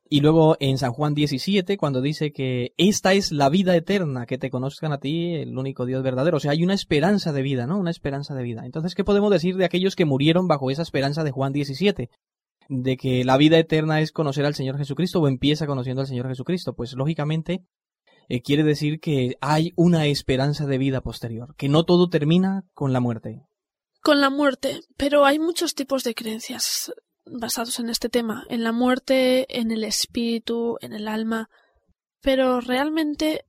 Y 0.09 0.21
luego 0.21 0.57
en 0.61 0.77
San 0.77 0.93
Juan 0.93 1.15
17, 1.15 1.79
cuando 1.79 2.03
dice 2.03 2.33
que 2.33 2.75
esta 2.77 3.15
es 3.15 3.33
la 3.33 3.49
vida 3.49 3.75
eterna, 3.75 4.27
que 4.27 4.37
te 4.37 4.51
conozcan 4.51 4.93
a 4.93 4.99
ti, 4.99 5.37
el 5.37 5.57
único 5.57 5.87
Dios 5.87 6.03
verdadero. 6.03 6.37
O 6.37 6.41
sea, 6.41 6.51
hay 6.51 6.63
una 6.63 6.75
esperanza 6.75 7.33
de 7.33 7.41
vida, 7.41 7.67
¿no? 7.67 7.79
Una 7.79 7.91
esperanza 7.91 8.35
de 8.35 8.43
vida. 8.43 8.67
Entonces, 8.67 8.95
¿qué 8.95 9.05
podemos 9.05 9.31
decir 9.31 9.57
de 9.57 9.65
aquellos 9.65 9.97
que 9.97 10.05
murieron 10.05 10.49
bajo 10.49 10.71
esa 10.71 10.83
esperanza 10.83 11.25
de 11.25 11.31
Juan 11.31 11.55
17? 11.55 12.11
De 12.73 12.97
que 12.97 13.25
la 13.25 13.37
vida 13.37 13.59
eterna 13.59 14.01
es 14.01 14.13
conocer 14.13 14.47
al 14.47 14.55
Señor 14.55 14.79
Jesucristo 14.79 15.21
o 15.21 15.29
empieza 15.29 15.67
conociendo 15.67 16.01
al 16.01 16.09
Señor 16.09 16.29
Jesucristo. 16.29 16.75
Pues 16.75 16.95
lógicamente 16.95 17.65
eh, 18.29 18.41
quiere 18.41 18.63
decir 18.63 18.99
que 18.99 19.37
hay 19.41 19.73
una 19.77 20.07
esperanza 20.07 20.67
de 20.67 20.79
vida 20.79 21.03
posterior, 21.03 21.55
que 21.57 21.69
no 21.69 21.85
todo 21.85 22.09
termina 22.09 22.65
con 22.73 22.93
la 22.93 23.01
muerte. 23.01 23.43
Con 24.01 24.21
la 24.21 24.31
muerte, 24.31 24.81
pero 24.97 25.27
hay 25.27 25.39
muchos 25.39 25.75
tipos 25.75 26.03
de 26.03 26.15
creencias 26.15 26.93
basados 27.27 27.79
en 27.79 27.91
este 27.91 28.09
tema, 28.09 28.45
en 28.49 28.65
la 28.65 28.73
muerte, 28.73 29.47
en 29.61 29.71
el 29.71 29.85
espíritu, 29.85 30.77
en 30.81 30.93
el 30.93 31.09
alma, 31.09 31.51
pero 32.21 32.61
realmente 32.61 33.45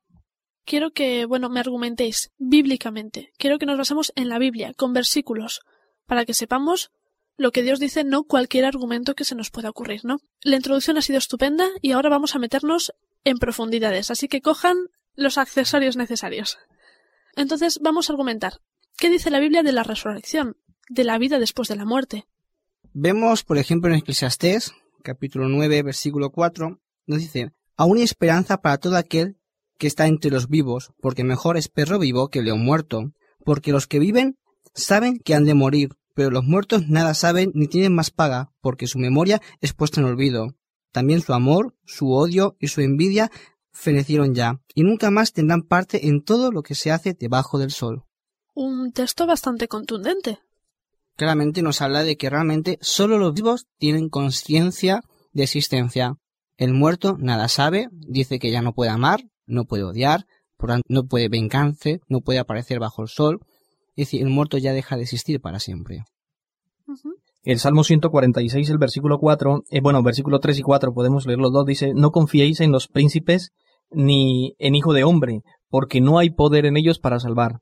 quiero 0.65 0.91
que, 0.91 1.25
bueno, 1.25 1.49
me 1.49 1.59
argumentéis 1.59 2.31
bíblicamente, 2.38 3.31
quiero 3.38 3.57
que 3.57 3.65
nos 3.65 3.77
basemos 3.77 4.12
en 4.15 4.29
la 4.29 4.38
Biblia, 4.38 4.73
con 4.75 4.93
versículos, 4.93 5.62
para 6.05 6.25
que 6.25 6.33
sepamos 6.33 6.91
lo 7.38 7.52
que 7.52 7.63
Dios 7.63 7.80
dice, 7.80 8.04
no 8.04 8.24
cualquier 8.24 8.65
argumento 8.65 9.15
que 9.15 9.26
se 9.26 9.36
nos 9.36 9.50
pueda 9.50 9.69
ocurrir, 9.69 10.02
¿no? 10.04 10.19
La 10.41 10.56
introducción 10.56 10.98
ha 10.98 11.02
sido 11.02 11.17
estupenda 11.17 11.67
y 11.82 11.91
ahora 11.91 12.10
vamos 12.10 12.36
a 12.36 12.39
meternos 12.39 12.93
en 13.24 13.38
profundidades, 13.38 14.12
así 14.12 14.28
que 14.28 14.41
cojan 14.41 14.78
los 15.15 15.38
accesorios 15.38 15.98
necesarios. 15.98 16.58
Entonces 17.36 17.80
vamos 17.82 18.10
a 18.10 18.13
argumentar. 18.13 18.60
¿Qué 18.98 19.10
dice 19.10 19.32
la 19.32 19.39
Biblia 19.39 19.63
de 19.63 19.72
la 19.72 19.84
resurrección, 19.84 20.58
de 20.89 21.04
la 21.04 21.17
vida 21.17 21.39
después 21.39 21.67
de 21.67 21.76
la 21.76 21.86
muerte? 21.86 22.26
Vemos, 22.93 23.43
por 23.43 23.58
ejemplo, 23.58 23.89
en 23.89 23.98
Eclesiastés, 23.98 24.72
capítulo 25.04 25.50
9, 25.50 25.82
versículo 25.82 26.30
4, 26.30 26.80
nos 27.08 27.19
dice, 27.19 27.52
aún 27.76 27.98
hay 27.98 28.04
esperanza 28.04 28.58
para 28.62 28.78
todo 28.78 28.98
aquel 28.98 29.38
que 29.78 29.88
está 29.88 30.06
entre 30.06 30.32
los 30.32 30.48
vivos, 30.48 30.91
porque 31.02 31.24
mejor 31.24 31.58
es 31.58 31.69
perro 31.69 31.98
vivo 31.98 32.30
que 32.30 32.43
león 32.43 32.63
muerto, 32.63 33.12
porque 33.43 33.72
los 33.72 33.88
que 33.88 34.00
viven 34.00 34.38
saben 34.76 35.19
que 35.19 35.34
han 35.34 35.46
de 35.46 35.56
morir, 35.56 35.89
pero 36.13 36.30
los 36.30 36.43
muertos 36.43 36.88
nada 36.88 37.13
saben 37.13 37.52
ni 37.54 37.67
tienen 37.67 37.95
más 37.95 38.12
paga, 38.12 38.52
porque 38.62 38.88
su 38.88 38.99
memoria 38.99 39.41
es 39.62 39.73
puesta 39.73 40.02
en 40.02 40.08
olvido. 40.08 40.56
También 40.91 41.21
su 41.21 41.34
amor, 41.34 41.76
su 41.86 42.12
odio 42.12 42.56
y 42.60 42.67
su 42.67 42.82
envidia 42.82 43.32
fenecieron 43.71 44.36
ya, 44.36 44.62
y 44.76 44.84
nunca 44.84 45.10
más 45.10 45.34
tendrán 45.34 45.63
parte 45.63 46.08
en 46.08 46.23
todo 46.23 46.52
lo 46.52 46.62
que 46.62 46.76
se 46.76 46.91
hace 46.91 47.13
debajo 47.13 47.58
del 47.58 47.71
sol. 47.71 48.04
Un 48.54 48.91
texto 48.91 49.26
bastante 49.26 49.67
contundente. 49.67 50.39
Claramente 51.15 51.62
nos 51.63 51.82
habla 51.82 52.04
de 52.04 52.17
que 52.17 52.30
realmente 52.30 52.78
solo 52.82 53.17
los 53.17 53.34
vivos 53.34 53.67
tienen 53.78 54.10
conciencia 54.10 55.02
de 55.32 55.43
existencia. 55.43 56.15
El 56.58 56.73
muerto 56.73 57.17
nada 57.19 57.47
sabe, 57.47 57.89
dice 57.91 58.38
que 58.38 58.52
ya 58.52 58.62
no 58.62 58.73
puede 58.73 58.91
amar, 58.91 59.23
no 59.47 59.65
puede 59.65 59.84
odiar, 59.84 60.26
no 60.88 61.08
puede 61.08 61.30
vengarse, 61.30 62.02
no 62.08 62.21
puede 62.21 62.39
aparecer 62.39 62.80
bajo 62.80 63.02
el 63.02 63.10
sol, 63.10 63.39
es 63.95 64.08
decir, 64.08 64.21
el 64.21 64.29
muerto 64.29 64.58
ya 64.58 64.73
deja 64.73 64.95
de 64.95 65.03
existir 65.03 65.39
para 65.39 65.60
siempre. 65.60 66.06
El 67.43 67.60
Salmo 67.60 67.84
146, 67.84 68.69
el 68.69 68.77
versículo 68.77 69.19
4, 69.19 69.65
eh, 69.69 69.82
bueno, 69.82 70.01
versículo 70.01 70.39
3 70.39 70.60
y 70.60 70.62
4, 70.62 70.93
podemos 70.93 71.25
leer 71.25 71.39
los 71.39 71.51
dos, 71.51 71.65
dice, 71.65 71.93
no 71.93 72.12
confiéis 72.12 72.62
en 72.62 72.71
los 72.71 72.88
príncipes 72.88 73.51
ni 73.91 74.56
en 74.60 74.75
hijo 74.75 74.93
de 74.93 75.03
hombre, 75.03 75.41
porque 75.69 76.01
no 76.01 76.17
hay 76.19 76.29
poder 76.29 76.65
en 76.65 76.77
ellos 76.77 76.99
para 76.99 77.19
salvar. 77.19 77.60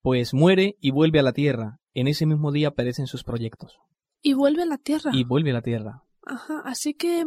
Pues 0.00 0.32
muere 0.32 0.76
y 0.80 0.92
vuelve 0.92 1.18
a 1.18 1.22
la 1.22 1.32
tierra, 1.32 1.80
en 1.92 2.08
ese 2.08 2.24
mismo 2.24 2.52
día 2.52 2.70
perecen 2.70 3.06
sus 3.06 3.24
proyectos. 3.24 3.78
Y 4.22 4.34
vuelve 4.34 4.62
a 4.62 4.66
la 4.66 4.78
tierra. 4.78 5.10
Y 5.12 5.24
vuelve 5.24 5.50
a 5.50 5.54
la 5.54 5.62
tierra. 5.62 6.04
Ajá, 6.24 6.62
así 6.64 6.94
que 6.94 7.24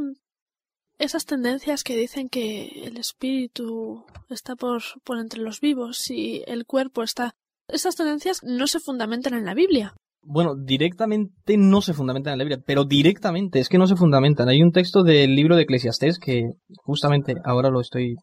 esas 0.98 1.26
tendencias 1.26 1.84
que 1.84 1.98
dicen 1.98 2.30
que 2.30 2.86
el 2.86 2.98
espíritu 2.98 4.06
está 4.30 4.56
por, 4.56 4.82
por 5.04 5.19
entre 5.19 5.41
los 5.41 5.60
vivos 5.60 6.10
y 6.10 6.43
el 6.48 6.65
cuerpo 6.65 7.04
está 7.04 7.36
esas 7.67 7.95
tendencias 7.95 8.41
no 8.43 8.67
se 8.67 8.80
fundamentan 8.80 9.34
en 9.34 9.45
la 9.45 9.54
Biblia. 9.54 9.93
Bueno, 10.26 10.56
directamente 10.56 11.58
no 11.58 11.82
se 11.82 11.93
fundamentan 11.93 12.34
en 12.34 12.39
la 12.39 12.45
Biblia, 12.45 12.63
pero 12.65 12.86
directamente 12.86 13.60
es 13.60 13.67
que 13.67 13.78
no 13.78 13.88
se 13.88 13.97
fundamentan. 13.97 14.47
Hay 14.47 14.62
un 14.62 14.71
texto 14.71 15.04
del 15.04 15.36
libro 15.36 15.56
de 15.56 15.63
Eclesiastés 15.63 16.17
que 16.17 16.52
justamente 16.78 17.36
ahora 17.43 17.69
lo 17.69 17.82
estoy 17.82 18.15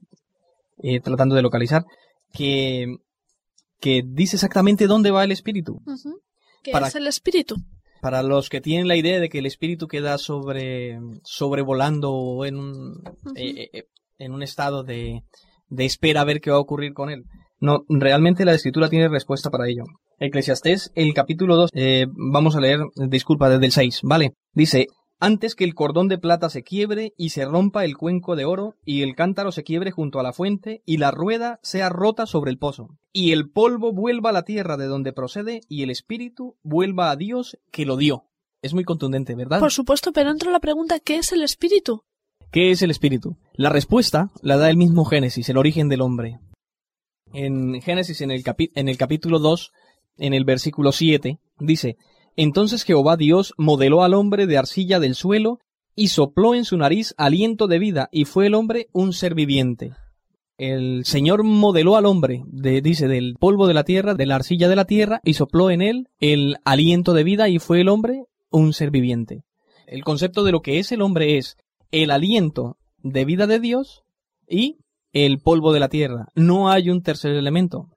eh, 0.83 1.00
tratando 1.00 1.35
de 1.35 1.42
localizar, 1.42 1.85
que, 2.33 2.87
que 3.81 4.03
dice 4.07 4.37
exactamente 4.37 4.87
dónde 4.87 5.11
va 5.11 5.24
el 5.24 5.33
espíritu. 5.33 5.83
¿Qué 6.62 6.70
es 6.70 6.94
el 6.94 7.07
espíritu? 7.07 7.57
Para 8.00 8.22
los 8.22 8.48
que 8.48 8.62
tienen 8.62 8.88
la 8.88 8.96
idea 8.96 9.20
de 9.20 9.29
que 9.29 9.40
el 9.40 9.46
espíritu 9.46 9.87
queda 9.87 10.16
sobre 10.16 10.98
sobrevolando 11.22 12.46
en 12.46 12.57
un, 12.57 13.03
eh, 13.37 13.68
eh, 13.74 13.85
en 14.18 14.33
un 14.33 14.42
estado 14.42 14.85
de, 14.85 15.22
de 15.68 15.85
espera 15.85 16.22
a 16.22 16.24
ver 16.24 16.40
qué 16.40 16.50
va 16.50 16.57
a 16.57 16.61
ocurrir 16.61 16.94
con 16.94 17.11
él. 17.11 17.24
No, 17.61 17.85
realmente 17.88 18.46
la 18.46 18.55
escritura 18.55 18.88
tiene 18.88 19.09
respuesta 19.09 19.51
para 19.51 19.68
ello. 19.68 19.85
Eclesiastés, 20.18 20.92
el 20.94 21.12
capítulo 21.12 21.57
2, 21.57 21.70
eh, 21.75 22.07
vamos 22.11 22.57
a 22.57 22.61
leer, 22.61 22.81
disculpa, 22.96 23.51
desde 23.51 23.66
el 23.66 23.73
6, 23.73 24.01
¿vale? 24.03 24.33
Dice, 24.55 24.87
antes 25.18 25.55
que 25.55 25.64
el 25.64 25.75
cordón 25.75 26.09
de 26.09 26.16
plata 26.16 26.49
se 26.49 26.62
quiebre 26.62 27.12
y 27.18 27.31
se 27.31 27.44
rompa 27.44 27.85
el 27.85 27.99
cuenco 27.99 28.35
de 28.35 28.46
oro, 28.46 28.77
y 28.87 29.03
el 29.03 29.14
cántaro 29.14 29.53
se 29.53 29.62
quiebre 29.62 29.90
junto 29.90 30.18
a 30.18 30.23
la 30.23 30.33
fuente, 30.33 30.83
y 30.87 30.96
la 30.96 31.11
rueda 31.11 31.61
sea 31.62 31.90
rota 31.90 32.25
sobre 32.25 32.51
el 32.51 32.57
pozo, 32.57 32.96
y 33.12 33.33
el 33.33 33.51
polvo 33.51 33.92
vuelva 33.92 34.31
a 34.31 34.33
la 34.35 34.44
tierra 34.44 34.79
de 34.79 34.87
donde 34.87 35.12
procede, 35.12 35.61
y 35.68 35.83
el 35.83 35.90
espíritu 35.90 36.57
vuelva 36.62 37.11
a 37.11 37.16
Dios 37.16 37.59
que 37.70 37.85
lo 37.85 37.99
dio. 37.99 38.25
Es 38.62 38.73
muy 38.73 38.85
contundente, 38.85 39.35
¿verdad? 39.35 39.61
Por 39.61 39.73
supuesto, 39.73 40.12
pero 40.12 40.31
entra 40.31 40.51
la 40.51 40.61
pregunta, 40.61 40.99
¿qué 41.01 41.16
es 41.16 41.33
el 41.33 41.42
espíritu? 41.42 42.01
¿Qué 42.51 42.70
es 42.70 42.81
el 42.81 42.90
espíritu? 42.90 43.37
La 43.53 43.68
respuesta 43.68 44.31
la 44.40 44.57
da 44.57 44.70
el 44.70 44.79
mismo 44.79 45.05
Génesis, 45.05 45.51
el 45.51 45.59
origen 45.59 45.90
del 45.90 46.01
hombre. 46.01 46.40
En 47.33 47.81
Génesis, 47.81 48.21
en 48.21 48.31
el, 48.31 48.43
en 48.75 48.88
el 48.88 48.97
capítulo 48.97 49.38
2, 49.38 49.73
en 50.19 50.35
el 50.35 50.45
versículo 50.45 50.93
7, 50.93 51.38
dice, 51.59 51.97
entonces 52.37 52.85
Jehová 52.85 53.16
Dios 53.16 53.55
modeló 53.57 54.03
al 54.03 54.14
hombre 54.14 54.47
de 54.47 54.59
arcilla 54.59 55.01
del 55.01 55.14
suelo 55.14 55.59
y 55.95 56.09
sopló 56.09 56.55
en 56.55 56.64
su 56.64 56.77
nariz 56.77 57.14
aliento 57.19 57.66
de 57.66 57.79
vida 57.79 58.09
y 58.12 58.25
fue 58.25 58.47
el 58.47 58.55
hombre 58.55 58.88
un 58.93 59.12
ser 59.12 59.35
viviente. 59.35 59.93
El 60.57 61.05
Señor 61.05 61.43
modeló 61.43 61.97
al 61.97 62.07
hombre, 62.07 62.43
dice, 62.47 63.09
del 63.09 63.37
polvo 63.38 63.66
de 63.66 63.75
la 63.75 63.85
tierra, 63.85 64.14
de 64.14 64.27
la 64.27 64.37
arcilla 64.37 64.69
de 64.69 64.77
la 64.77 64.85
tierra, 64.85 65.21
y 65.25 65.35
sopló 65.35 65.71
en 65.71 65.81
él 65.81 66.09
el 66.19 66.59
aliento 66.64 67.14
de 67.14 67.25
vida 67.25 67.49
y 67.49 67.59
fue 67.59 67.81
el 67.81 67.88
hombre 67.88 68.25
un 68.51 68.75
ser 68.75 68.90
viviente. 68.90 69.43
El 69.87 70.05
concepto 70.05 70.45
de 70.45 70.53
lo 70.53 70.61
que 70.61 70.79
es 70.79 70.93
el 70.93 71.01
hombre 71.01 71.38
es 71.38 71.57
el 71.90 72.11
aliento 72.11 72.77
de 73.03 73.25
vida 73.25 73.47
de 73.47 73.59
Dios 73.59 74.05
y 74.49 74.79
el 75.12 75.40
polvo 75.40 75.73
de 75.73 75.81
la 75.81 75.88
tierra. 75.88 76.27
No 76.35 76.70
hay 76.70 76.90
un 76.90 77.03
tercer 77.03 77.33
elemento. 77.33 77.88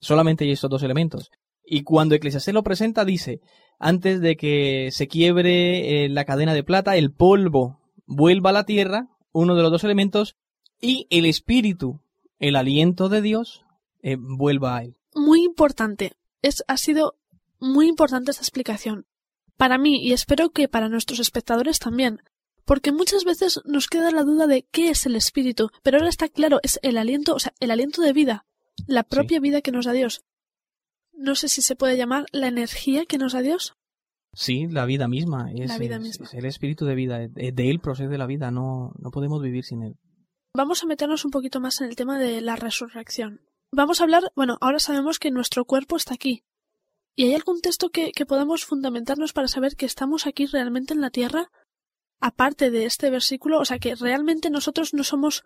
Solamente 0.00 0.44
hay 0.44 0.52
estos 0.52 0.70
dos 0.70 0.82
elementos. 0.82 1.30
Y 1.64 1.82
cuando 1.82 2.14
Eclesiastés 2.14 2.54
lo 2.54 2.62
presenta, 2.62 3.04
dice, 3.04 3.40
antes 3.78 4.20
de 4.20 4.36
que 4.36 4.90
se 4.92 5.08
quiebre 5.08 6.04
eh, 6.04 6.08
la 6.08 6.24
cadena 6.24 6.54
de 6.54 6.64
plata, 6.64 6.96
el 6.96 7.12
polvo 7.12 7.78
vuelva 8.06 8.50
a 8.50 8.54
la 8.54 8.64
tierra, 8.64 9.08
uno 9.32 9.54
de 9.54 9.62
los 9.62 9.70
dos 9.70 9.84
elementos, 9.84 10.36
y 10.80 11.06
el 11.10 11.26
espíritu, 11.26 12.00
el 12.38 12.56
aliento 12.56 13.08
de 13.08 13.22
Dios, 13.22 13.64
eh, 14.02 14.16
vuelva 14.18 14.76
a 14.76 14.84
él. 14.84 14.96
Muy 15.14 15.44
importante. 15.44 16.12
Es, 16.42 16.64
ha 16.66 16.76
sido 16.76 17.14
muy 17.58 17.88
importante 17.88 18.30
esta 18.30 18.42
explicación. 18.42 19.06
Para 19.56 19.76
mí, 19.76 20.02
y 20.02 20.12
espero 20.12 20.50
que 20.50 20.68
para 20.68 20.88
nuestros 20.88 21.20
espectadores 21.20 21.78
también. 21.78 22.22
Porque 22.64 22.92
muchas 22.92 23.24
veces 23.24 23.60
nos 23.64 23.88
queda 23.88 24.10
la 24.10 24.22
duda 24.22 24.46
de 24.46 24.66
qué 24.70 24.90
es 24.90 25.06
el 25.06 25.16
espíritu, 25.16 25.70
pero 25.82 25.98
ahora 25.98 26.08
está 26.08 26.28
claro, 26.28 26.60
es 26.62 26.78
el 26.82 26.98
aliento, 26.98 27.34
o 27.34 27.38
sea, 27.38 27.52
el 27.60 27.70
aliento 27.70 28.02
de 28.02 28.12
vida, 28.12 28.46
la 28.86 29.02
propia 29.02 29.40
vida 29.40 29.60
que 29.60 29.72
nos 29.72 29.86
da 29.86 29.92
Dios 29.92 30.24
no 31.20 31.34
sé 31.34 31.48
si 31.48 31.62
se 31.62 31.76
puede 31.76 31.96
llamar 31.96 32.24
la 32.32 32.48
energía 32.48 33.04
que 33.04 33.18
nos 33.18 33.34
da 33.34 33.42
Dios. 33.42 33.76
Sí, 34.32 34.66
la 34.68 34.86
vida 34.86 35.06
misma. 35.06 35.50
Es, 35.52 35.70
el 36.32 36.44
espíritu 36.46 36.86
de 36.86 36.94
vida. 36.94 37.18
De 37.18 37.70
él 37.70 37.80
procede 37.80 38.16
la 38.16 38.26
vida. 38.26 38.50
No, 38.50 38.92
no 38.98 39.10
podemos 39.10 39.42
vivir 39.42 39.64
sin 39.64 39.82
él. 39.82 39.96
Vamos 40.54 40.82
a 40.82 40.86
meternos 40.86 41.24
un 41.24 41.30
poquito 41.30 41.60
más 41.60 41.80
en 41.80 41.88
el 41.88 41.96
tema 41.96 42.18
de 42.18 42.40
la 42.40 42.56
resurrección. 42.56 43.42
Vamos 43.72 44.00
a 44.00 44.04
hablar, 44.04 44.32
bueno, 44.34 44.56
ahora 44.60 44.78
sabemos 44.78 45.18
que 45.18 45.30
nuestro 45.30 45.64
cuerpo 45.64 45.96
está 45.96 46.14
aquí. 46.14 46.42
¿Y 47.14 47.24
hay 47.24 47.34
algún 47.34 47.60
texto 47.60 47.90
que, 47.90 48.12
que 48.12 48.26
podamos 48.26 48.64
fundamentarnos 48.64 49.32
para 49.32 49.46
saber 49.46 49.76
que 49.76 49.86
estamos 49.86 50.26
aquí 50.26 50.46
realmente 50.46 50.94
en 50.94 51.00
la 51.00 51.10
tierra? 51.10 51.50
Aparte 52.20 52.70
de 52.70 52.84
este 52.84 53.10
versículo, 53.10 53.58
o 53.58 53.64
sea 53.64 53.78
que 53.78 53.94
realmente 53.94 54.50
nosotros 54.50 54.92
no 54.92 55.04
somos 55.04 55.42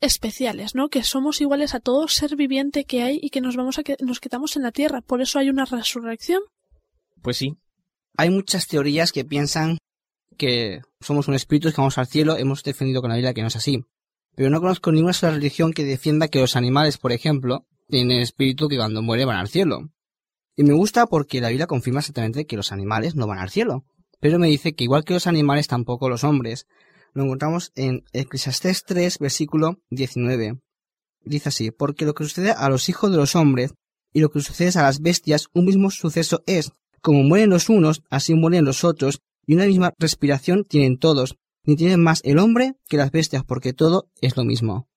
especiales, 0.00 0.74
¿no? 0.74 0.88
Que 0.88 1.02
somos 1.02 1.40
iguales 1.40 1.74
a 1.74 1.80
todo 1.80 2.08
ser 2.08 2.36
viviente 2.36 2.84
que 2.84 3.02
hay 3.02 3.18
y 3.22 3.30
que 3.30 3.40
nos 3.40 3.56
vamos 3.56 3.78
a 3.78 3.82
que 3.82 3.96
nos 4.00 4.18
quedamos 4.18 4.56
en 4.56 4.62
la 4.62 4.72
tierra. 4.72 5.02
Por 5.02 5.20
eso 5.20 5.38
hay 5.38 5.50
una 5.50 5.66
resurrección. 5.66 6.42
Pues 7.22 7.36
sí. 7.36 7.56
Hay 8.16 8.30
muchas 8.30 8.66
teorías 8.66 9.12
que 9.12 9.24
piensan 9.24 9.78
que 10.36 10.80
somos 11.00 11.28
un 11.28 11.34
espíritu 11.34 11.68
que 11.68 11.76
vamos 11.76 11.98
al 11.98 12.06
cielo. 12.06 12.36
Hemos 12.36 12.62
defendido 12.62 13.02
con 13.02 13.10
la 13.10 13.16
Biblia 13.16 13.34
que 13.34 13.42
no 13.42 13.48
es 13.48 13.56
así. 13.56 13.84
Pero 14.34 14.48
no 14.48 14.60
conozco 14.60 14.90
ninguna 14.90 15.12
sola 15.12 15.34
religión 15.34 15.72
que 15.72 15.84
defienda 15.84 16.28
que 16.28 16.40
los 16.40 16.56
animales, 16.56 16.96
por 16.96 17.12
ejemplo, 17.12 17.66
tienen 17.88 18.20
espíritu 18.20 18.68
que 18.68 18.76
cuando 18.76 19.02
mueren 19.02 19.26
van 19.26 19.36
al 19.36 19.48
cielo. 19.48 19.90
Y 20.56 20.62
me 20.62 20.72
gusta 20.72 21.06
porque 21.06 21.40
la 21.40 21.48
Biblia 21.48 21.66
confirma 21.66 22.00
exactamente 22.00 22.46
que 22.46 22.56
los 22.56 22.72
animales 22.72 23.14
no 23.16 23.26
van 23.26 23.38
al 23.38 23.50
cielo. 23.50 23.84
Pero 24.20 24.38
me 24.38 24.48
dice 24.48 24.74
que 24.74 24.84
igual 24.84 25.04
que 25.04 25.14
los 25.14 25.26
animales 25.26 25.66
tampoco 25.66 26.08
los 26.08 26.24
hombres, 26.24 26.66
lo 27.12 27.24
encontramos 27.24 27.72
en 27.74 28.04
Eclesiastés 28.12 28.84
3, 28.84 29.18
versículo 29.18 29.80
19. 29.90 30.60
Dice 31.24 31.48
así, 31.48 31.70
porque 31.70 32.04
lo 32.04 32.14
que 32.14 32.24
sucede 32.24 32.52
a 32.52 32.68
los 32.68 32.88
hijos 32.88 33.10
de 33.10 33.16
los 33.16 33.34
hombres 33.34 33.74
y 34.12 34.20
lo 34.20 34.30
que 34.30 34.40
sucede 34.40 34.78
a 34.78 34.82
las 34.82 35.00
bestias, 35.00 35.48
un 35.54 35.64
mismo 35.64 35.90
suceso 35.90 36.42
es, 36.46 36.72
como 37.00 37.22
mueren 37.22 37.50
los 37.50 37.68
unos, 37.68 38.02
así 38.10 38.34
mueren 38.34 38.64
los 38.64 38.84
otros, 38.84 39.20
y 39.46 39.54
una 39.54 39.66
misma 39.66 39.92
respiración 39.98 40.64
tienen 40.64 40.98
todos, 40.98 41.36
ni 41.64 41.76
tienen 41.76 42.02
más 42.02 42.20
el 42.24 42.38
hombre 42.38 42.74
que 42.88 42.96
las 42.96 43.10
bestias, 43.10 43.44
porque 43.44 43.72
todo 43.72 44.08
es 44.20 44.36
lo 44.36 44.44
mismo. 44.44 44.88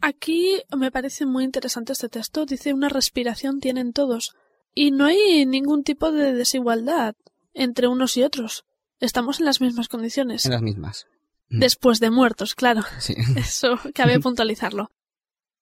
Aquí 0.00 0.62
me 0.76 0.90
parece 0.90 1.26
muy 1.26 1.44
interesante 1.44 1.92
este 1.92 2.08
texto, 2.08 2.44
dice 2.44 2.74
una 2.74 2.88
respiración 2.88 3.60
tienen 3.60 3.92
todos, 3.92 4.34
y 4.74 4.90
no 4.90 5.06
hay 5.06 5.46
ningún 5.46 5.84
tipo 5.84 6.12
de 6.12 6.34
desigualdad 6.34 7.14
entre 7.56 7.88
unos 7.88 8.16
y 8.16 8.22
otros. 8.22 8.64
Estamos 9.00 9.40
en 9.40 9.46
las 9.46 9.60
mismas 9.60 9.88
condiciones. 9.88 10.44
En 10.44 10.52
las 10.52 10.62
mismas. 10.62 11.06
Mm. 11.48 11.58
Después 11.58 11.98
de 11.98 12.10
muertos, 12.10 12.54
claro. 12.54 12.82
Sí. 12.98 13.14
Eso 13.36 13.80
cabe 13.94 14.20
puntualizarlo. 14.20 14.92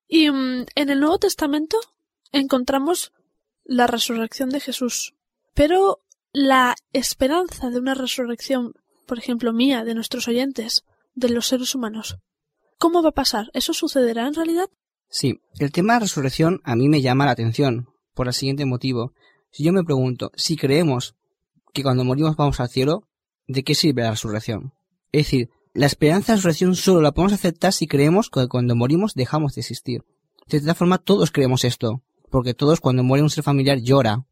Y 0.06 0.30
mm, 0.30 0.66
en 0.74 0.90
el 0.90 1.00
Nuevo 1.00 1.18
Testamento 1.18 1.78
encontramos 2.32 3.12
la 3.64 3.86
resurrección 3.86 4.50
de 4.50 4.60
Jesús. 4.60 5.14
Pero 5.54 6.00
la 6.32 6.74
esperanza 6.92 7.70
de 7.70 7.78
una 7.78 7.94
resurrección, 7.94 8.74
por 9.06 9.18
ejemplo, 9.18 9.52
mía, 9.52 9.84
de 9.84 9.94
nuestros 9.94 10.28
oyentes, 10.28 10.84
de 11.14 11.28
los 11.28 11.46
seres 11.46 11.74
humanos, 11.74 12.18
¿cómo 12.78 13.02
va 13.02 13.10
a 13.10 13.12
pasar? 13.12 13.50
¿Eso 13.54 13.72
sucederá 13.72 14.26
en 14.26 14.34
realidad? 14.34 14.68
Sí, 15.08 15.40
el 15.60 15.70
tema 15.70 15.92
de 15.94 16.00
la 16.00 16.04
resurrección 16.06 16.60
a 16.64 16.74
mí 16.74 16.88
me 16.88 17.00
llama 17.00 17.24
la 17.24 17.30
atención, 17.30 17.88
por 18.14 18.26
el 18.26 18.34
siguiente 18.34 18.64
motivo. 18.64 19.12
Si 19.52 19.62
yo 19.62 19.72
me 19.72 19.84
pregunto, 19.84 20.32
si 20.34 20.56
creemos 20.56 21.14
que 21.74 21.82
cuando 21.82 22.04
morimos 22.04 22.36
vamos 22.36 22.60
al 22.60 22.70
cielo, 22.70 23.06
¿de 23.46 23.64
qué 23.64 23.74
sirve 23.74 24.02
la 24.02 24.12
resurrección? 24.12 24.72
Es 25.12 25.26
decir, 25.26 25.50
la 25.74 25.86
esperanza 25.86 26.32
de 26.32 26.36
resurrección 26.36 26.76
solo 26.76 27.02
la 27.02 27.12
podemos 27.12 27.32
aceptar 27.32 27.72
si 27.72 27.86
creemos 27.86 28.30
que 28.30 28.46
cuando 28.48 28.76
morimos 28.76 29.14
dejamos 29.14 29.54
de 29.54 29.60
existir. 29.60 30.04
De 30.46 30.58
esta 30.58 30.74
forma 30.74 30.98
todos 30.98 31.32
creemos 31.32 31.64
esto, 31.64 32.02
porque 32.30 32.54
todos 32.54 32.80
cuando 32.80 33.02
muere 33.02 33.24
un 33.24 33.30
ser 33.30 33.42
familiar 33.42 33.78
llora. 33.78 34.24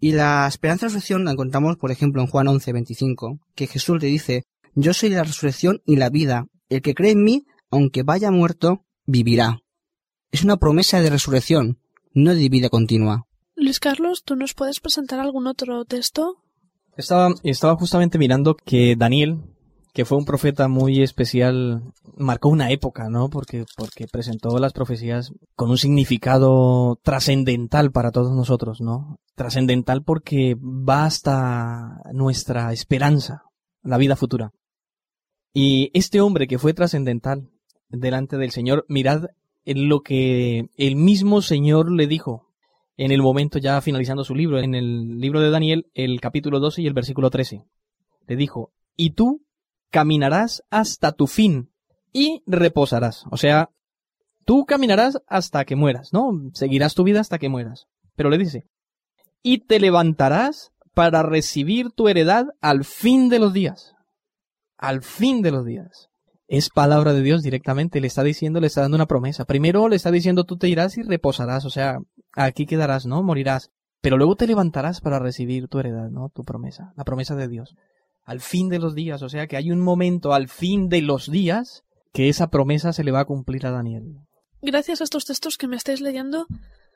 Y 0.00 0.12
la 0.12 0.48
esperanza 0.48 0.86
de 0.86 0.88
resurrección 0.88 1.24
la 1.24 1.32
encontramos, 1.32 1.76
por 1.76 1.90
ejemplo, 1.90 2.22
en 2.22 2.28
Juan 2.28 2.48
11, 2.48 2.72
25, 2.72 3.40
que 3.54 3.66
Jesús 3.66 4.02
le 4.02 4.08
dice, 4.08 4.44
Yo 4.74 4.94
soy 4.94 5.10
la 5.10 5.22
resurrección 5.22 5.82
y 5.86 5.96
la 5.96 6.08
vida. 6.08 6.46
El 6.70 6.80
que 6.80 6.94
cree 6.94 7.12
en 7.12 7.22
mí, 7.22 7.44
aunque 7.70 8.02
vaya 8.02 8.30
muerto, 8.30 8.84
vivirá. 9.04 9.60
Es 10.32 10.42
una 10.44 10.56
promesa 10.56 11.00
de 11.00 11.10
resurrección, 11.10 11.78
no 12.14 12.34
de 12.34 12.48
vida 12.48 12.70
continua. 12.70 13.26
Luis 13.54 13.80
Carlos, 13.80 14.24
¿tú 14.24 14.34
nos 14.34 14.54
puedes 14.54 14.80
presentar 14.80 15.20
algún 15.20 15.46
otro 15.46 15.84
texto? 15.84 16.43
Estaba, 16.96 17.34
estaba 17.42 17.76
justamente 17.76 18.18
mirando 18.18 18.54
que 18.54 18.94
Daniel, 18.96 19.42
que 19.92 20.04
fue 20.04 20.18
un 20.18 20.24
profeta 20.24 20.68
muy 20.68 21.02
especial, 21.02 21.82
marcó 22.16 22.48
una 22.48 22.70
época, 22.70 23.08
¿no? 23.08 23.30
Porque, 23.30 23.64
porque 23.76 24.06
presentó 24.06 24.58
las 24.58 24.72
profecías 24.72 25.32
con 25.56 25.70
un 25.70 25.78
significado 25.78 26.98
trascendental 27.02 27.90
para 27.90 28.12
todos 28.12 28.32
nosotros, 28.32 28.80
¿no? 28.80 29.18
Trascendental 29.34 30.02
porque 30.04 30.56
va 30.60 31.04
hasta 31.04 32.00
nuestra 32.12 32.72
esperanza, 32.72 33.42
la 33.82 33.98
vida 33.98 34.16
futura. 34.16 34.52
Y 35.52 35.90
este 35.94 36.20
hombre 36.20 36.46
que 36.46 36.58
fue 36.58 36.74
trascendental 36.74 37.50
delante 37.88 38.36
del 38.36 38.50
Señor, 38.50 38.84
mirad 38.88 39.26
lo 39.64 40.00
que 40.00 40.66
el 40.76 40.96
mismo 40.96 41.42
Señor 41.42 41.90
le 41.90 42.06
dijo 42.06 42.53
en 42.96 43.10
el 43.10 43.22
momento 43.22 43.58
ya 43.58 43.80
finalizando 43.80 44.24
su 44.24 44.34
libro, 44.34 44.58
en 44.58 44.74
el 44.74 45.18
libro 45.18 45.40
de 45.40 45.50
Daniel, 45.50 45.90
el 45.94 46.20
capítulo 46.20 46.60
12 46.60 46.82
y 46.82 46.86
el 46.86 46.94
versículo 46.94 47.30
13. 47.30 47.64
Le 48.26 48.36
dijo, 48.36 48.72
y 48.96 49.10
tú 49.10 49.42
caminarás 49.90 50.62
hasta 50.70 51.12
tu 51.12 51.26
fin 51.26 51.70
y 52.12 52.42
reposarás. 52.46 53.24
O 53.30 53.36
sea, 53.36 53.70
tú 54.44 54.64
caminarás 54.66 55.20
hasta 55.26 55.64
que 55.64 55.76
mueras, 55.76 56.12
¿no? 56.12 56.30
Seguirás 56.52 56.94
tu 56.94 57.04
vida 57.04 57.20
hasta 57.20 57.38
que 57.38 57.48
mueras. 57.48 57.86
Pero 58.16 58.30
le 58.30 58.38
dice, 58.38 58.66
y 59.42 59.58
te 59.58 59.80
levantarás 59.80 60.72
para 60.94 61.22
recibir 61.22 61.90
tu 61.90 62.08
heredad 62.08 62.46
al 62.60 62.84
fin 62.84 63.28
de 63.28 63.40
los 63.40 63.52
días. 63.52 63.94
Al 64.78 65.02
fin 65.02 65.42
de 65.42 65.50
los 65.50 65.64
días. 65.64 66.08
Es 66.46 66.70
palabra 66.70 67.12
de 67.12 67.22
Dios 67.22 67.42
directamente, 67.42 68.00
le 68.00 68.06
está 68.06 68.22
diciendo, 68.22 68.60
le 68.60 68.68
está 68.68 68.82
dando 68.82 68.96
una 68.96 69.06
promesa. 69.06 69.44
Primero 69.44 69.88
le 69.88 69.96
está 69.96 70.10
diciendo 70.10 70.44
tú 70.44 70.56
te 70.56 70.68
irás 70.68 70.96
y 70.98 71.02
reposarás, 71.02 71.64
o 71.64 71.70
sea, 71.70 71.98
aquí 72.34 72.66
quedarás, 72.66 73.06
¿no? 73.06 73.22
Morirás. 73.22 73.70
pero 74.00 74.18
luego 74.18 74.36
te 74.36 74.46
levantarás 74.46 75.00
para 75.00 75.18
recibir 75.18 75.68
tu 75.68 75.78
heredad, 75.78 76.10
¿no? 76.10 76.28
Tu 76.28 76.42
promesa, 76.42 76.92
la 76.96 77.04
promesa 77.04 77.34
de 77.36 77.48
Dios. 77.48 77.74
Al 78.24 78.40
fin 78.40 78.68
de 78.68 78.78
los 78.78 78.94
días, 78.94 79.22
o 79.22 79.28
sea 79.28 79.46
que 79.46 79.56
hay 79.56 79.70
un 79.70 79.80
momento 79.80 80.34
al 80.34 80.48
fin 80.48 80.88
de 80.88 81.00
los 81.00 81.30
días 81.30 81.84
que 82.12 82.28
esa 82.28 82.48
promesa 82.48 82.92
se 82.92 83.02
le 83.02 83.12
va 83.12 83.20
a 83.20 83.24
cumplir 83.24 83.66
a 83.66 83.70
Daniel. 83.70 84.18
Gracias 84.62 85.00
a 85.00 85.04
estos 85.04 85.24
textos 85.24 85.56
que 85.56 85.68
me 85.68 85.76
estáis 85.76 86.00
leyendo, 86.00 86.46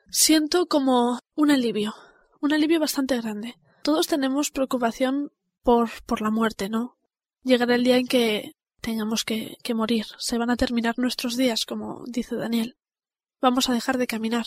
siento 0.09 0.67
como 0.67 1.19
un 1.35 1.51
alivio, 1.51 1.93
un 2.41 2.53
alivio 2.53 2.79
bastante 2.79 3.19
grande. 3.19 3.55
Todos 3.83 4.07
tenemos 4.07 4.51
preocupación 4.51 5.31
por, 5.63 5.89
por 6.05 6.21
la 6.21 6.31
muerte, 6.31 6.69
¿no? 6.69 6.97
Llegará 7.43 7.75
el 7.75 7.83
día 7.83 7.97
en 7.97 8.07
que 8.07 8.53
tengamos 8.81 9.23
que, 9.25 9.57
que 9.63 9.73
morir. 9.73 10.05
Se 10.17 10.37
van 10.37 10.49
a 10.49 10.55
terminar 10.55 10.95
nuestros 10.97 11.37
días, 11.37 11.65
como 11.65 12.03
dice 12.07 12.35
Daniel. 12.35 12.75
Vamos 13.41 13.69
a 13.69 13.73
dejar 13.73 13.97
de 13.97 14.07
caminar. 14.07 14.45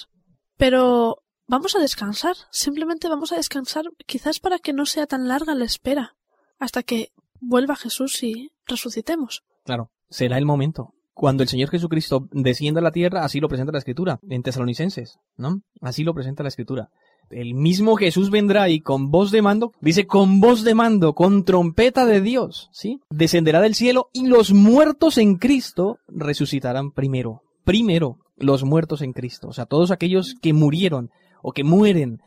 Pero 0.62 1.24
vamos 1.48 1.74
a 1.74 1.80
descansar. 1.80 2.36
Simplemente 2.52 3.08
vamos 3.08 3.32
a 3.32 3.36
descansar, 3.36 3.86
quizás 4.06 4.38
para 4.38 4.60
que 4.60 4.72
no 4.72 4.86
sea 4.86 5.08
tan 5.08 5.26
larga 5.26 5.56
la 5.56 5.64
espera, 5.64 6.14
hasta 6.60 6.84
que 6.84 7.08
vuelva 7.40 7.74
Jesús 7.74 8.22
y 8.22 8.52
resucitemos. 8.68 9.42
Claro, 9.64 9.90
será 10.08 10.38
el 10.38 10.46
momento. 10.46 10.94
Cuando 11.14 11.42
el 11.42 11.48
Señor 11.48 11.68
Jesucristo 11.68 12.28
descienda 12.30 12.80
a 12.80 12.84
la 12.84 12.92
tierra, 12.92 13.24
así 13.24 13.40
lo 13.40 13.48
presenta 13.48 13.72
la 13.72 13.80
Escritura, 13.80 14.20
en 14.28 14.44
Tesalonicenses, 14.44 15.18
¿no? 15.36 15.62
Así 15.80 16.04
lo 16.04 16.14
presenta 16.14 16.44
la 16.44 16.50
Escritura 16.50 16.90
el 17.30 17.54
mismo 17.54 17.96
Jesús 17.96 18.30
vendrá 18.30 18.68
y 18.68 18.80
con 18.80 19.10
voz 19.10 19.30
de 19.30 19.40
mando, 19.40 19.72
dice 19.80 20.06
con 20.06 20.40
voz 20.40 20.64
de 20.64 20.74
mando, 20.74 21.14
con 21.14 21.44
trompeta 21.44 22.04
de 22.04 22.20
Dios, 22.20 22.68
¿sí? 22.72 23.00
Descenderá 23.08 23.62
del 23.62 23.74
cielo 23.74 24.10
y 24.12 24.26
los 24.26 24.52
muertos 24.52 25.16
en 25.16 25.36
Cristo 25.36 25.98
resucitarán 26.08 26.90
primero. 26.90 27.40
Primero, 27.64 28.18
los 28.42 28.64
muertos 28.64 29.02
en 29.02 29.12
Cristo. 29.12 29.48
O 29.48 29.52
sea, 29.52 29.66
todos 29.66 29.90
aquellos 29.90 30.34
que 30.40 30.52
murieron 30.52 31.10
o 31.42 31.52
que 31.52 31.64
mueren 31.64 32.18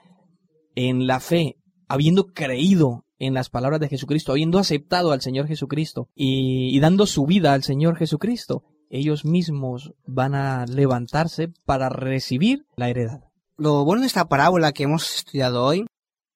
en 0.75 1.07
la 1.07 1.19
fe, 1.19 1.57
habiendo 1.87 2.25
creído 2.27 3.05
en 3.17 3.33
las 3.33 3.49
palabras 3.49 3.79
de 3.79 3.89
Jesucristo, 3.89 4.31
habiendo 4.31 4.59
aceptado 4.59 5.11
al 5.11 5.21
Señor 5.21 5.47
Jesucristo 5.47 6.09
y, 6.15 6.79
dando 6.79 7.05
su 7.05 7.25
vida 7.25 7.53
al 7.53 7.63
Señor 7.63 7.97
Jesucristo, 7.97 8.63
ellos 8.89 9.25
mismos 9.25 9.93
van 10.05 10.35
a 10.35 10.65
levantarse 10.65 11.49
para 11.65 11.89
recibir 11.89 12.65
la 12.75 12.89
heredad 12.89 13.21
lo 13.57 13.85
bueno 13.85 14.01
de 14.01 14.07
esta 14.07 14.27
parábola 14.27 14.73
que 14.73 14.83
hemos 14.83 15.15
estudiado 15.15 15.63
hoy 15.63 15.85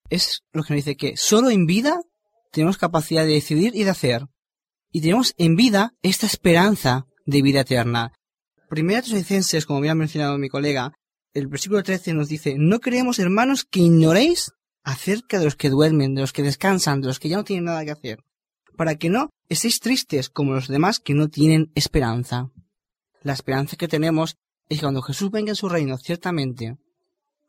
es 0.09 0.43
lo 0.53 0.63
que 0.63 0.73
nos 0.73 0.85
dice 0.85 0.97
que 0.97 1.17
solo 1.17 1.49
en 1.49 1.65
vida 1.65 1.99
tenemos 2.51 2.77
capacidad 2.77 3.25
de 3.25 3.33
decidir 3.33 3.75
y 3.75 3.83
de 3.83 3.91
hacer. 3.91 4.25
Y 4.91 5.01
tenemos 5.01 5.35
en 5.37 5.55
vida 5.55 5.93
esta 6.01 6.25
esperanza 6.25 7.05
de 7.25 7.41
vida 7.41 7.61
eterna. 7.61 8.13
Primera 8.69 9.01
Tesalonicenses, 9.01 9.65
como 9.65 9.79
había 9.79 9.95
mencionado 9.95 10.37
mi 10.37 10.47
colega, 10.47 10.93
el 11.33 11.47
versículo 11.47 11.81
13 11.81 12.13
nos 12.13 12.29
dice, 12.29 12.55
no 12.57 12.79
creemos 12.79 13.17
hermanos 13.17 13.65
que 13.65 13.79
ignoréis 13.79 14.51
acerca 14.83 15.39
de 15.39 15.45
los 15.45 15.55
que 15.55 15.71
duermen, 15.71 16.13
de 16.13 16.21
los 16.21 16.33
que 16.33 16.43
descansan, 16.43 17.01
de 17.01 17.07
los 17.07 17.19
que 17.19 17.29
ya 17.29 17.37
no 17.37 17.43
tienen 17.43 17.65
nada 17.65 17.83
que 17.83 17.91
hacer, 17.91 18.23
para 18.77 18.95
que 18.95 19.09
no 19.09 19.31
estéis 19.47 19.79
tristes 19.79 20.29
como 20.29 20.53
los 20.53 20.67
demás 20.67 20.99
que 20.99 21.15
no 21.15 21.29
tienen 21.29 21.71
esperanza. 21.73 22.51
La 23.23 23.33
esperanza 23.33 23.75
que 23.75 23.87
tenemos 23.87 24.35
es 24.69 24.77
que 24.77 24.83
cuando 24.83 25.01
Jesús 25.01 25.31
venga 25.31 25.49
en 25.49 25.55
su 25.55 25.67
reino, 25.67 25.97
ciertamente, 25.97 26.77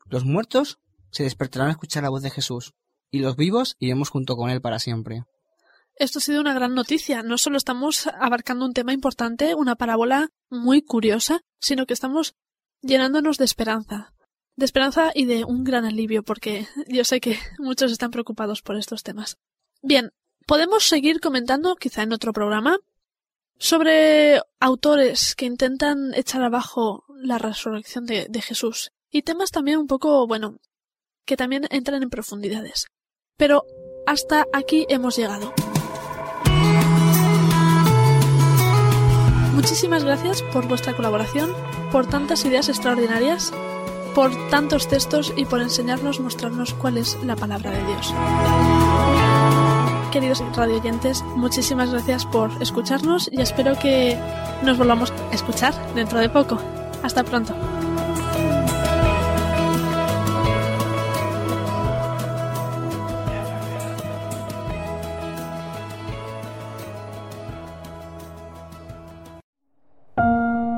los 0.09 0.25
muertos 0.25 0.79
se 1.11 1.23
despertarán 1.23 1.67
a 1.67 1.71
escuchar 1.71 2.01
la 2.01 2.09
voz 2.09 2.23
de 2.23 2.31
Jesús, 2.31 2.73
y 3.11 3.19
los 3.19 3.35
vivos 3.35 3.75
iremos 3.77 4.09
junto 4.09 4.35
con 4.35 4.49
Él 4.49 4.59
para 4.59 4.79
siempre. 4.79 5.23
Esto 6.01 6.17
ha 6.17 6.21
sido 6.23 6.41
una 6.41 6.55
gran 6.55 6.73
noticia. 6.73 7.21
No 7.21 7.37
solo 7.37 7.57
estamos 7.57 8.07
abarcando 8.07 8.65
un 8.65 8.73
tema 8.73 8.91
importante, 8.91 9.53
una 9.53 9.75
parábola 9.75 10.31
muy 10.49 10.81
curiosa, 10.81 11.41
sino 11.59 11.85
que 11.85 11.93
estamos 11.93 12.33
llenándonos 12.81 13.37
de 13.37 13.45
esperanza. 13.45 14.11
De 14.55 14.65
esperanza 14.65 15.11
y 15.13 15.25
de 15.25 15.45
un 15.45 15.63
gran 15.63 15.85
alivio, 15.85 16.23
porque 16.23 16.67
yo 16.87 17.03
sé 17.03 17.21
que 17.21 17.37
muchos 17.59 17.91
están 17.91 18.09
preocupados 18.09 18.63
por 18.63 18.77
estos 18.77 19.03
temas. 19.03 19.37
Bien, 19.83 20.11
podemos 20.47 20.85
seguir 20.85 21.19
comentando, 21.19 21.75
quizá 21.75 22.01
en 22.01 22.13
otro 22.13 22.33
programa, 22.33 22.79
sobre 23.59 24.41
autores 24.59 25.35
que 25.35 25.45
intentan 25.45 26.15
echar 26.15 26.41
abajo 26.41 27.05
la 27.09 27.37
resurrección 27.37 28.07
de, 28.07 28.41
Jesús 28.41 28.91
y 29.11 29.21
temas 29.21 29.51
también 29.51 29.77
un 29.77 29.85
poco, 29.85 30.25
bueno, 30.25 30.57
que 31.25 31.37
también 31.37 31.67
entran 31.69 32.01
en 32.01 32.09
profundidades. 32.09 32.87
Pero 33.37 33.65
hasta 34.07 34.47
aquí 34.51 34.87
hemos 34.89 35.15
llegado. 35.15 35.53
Muchísimas 39.53 40.03
gracias 40.03 40.41
por 40.41 40.67
vuestra 40.67 40.95
colaboración, 40.95 41.51
por 41.91 42.07
tantas 42.07 42.45
ideas 42.45 42.69
extraordinarias, 42.69 43.53
por 44.15 44.31
tantos 44.49 44.87
textos 44.87 45.33
y 45.35 45.45
por 45.45 45.61
enseñarnos, 45.61 46.19
mostrarnos 46.19 46.73
cuál 46.73 46.97
es 46.97 47.17
la 47.23 47.35
palabra 47.35 47.71
de 47.71 47.85
Dios. 47.85 48.13
Queridos 50.11 50.43
radioyentes, 50.55 51.23
muchísimas 51.35 51.91
gracias 51.91 52.25
por 52.25 52.49
escucharnos 52.61 53.29
y 53.31 53.41
espero 53.41 53.77
que 53.77 54.17
nos 54.63 54.77
volvamos 54.77 55.11
a 55.31 55.35
escuchar 55.35 55.73
dentro 55.95 56.19
de 56.19 56.29
poco. 56.29 56.57
Hasta 57.03 57.23
pronto. 57.23 57.55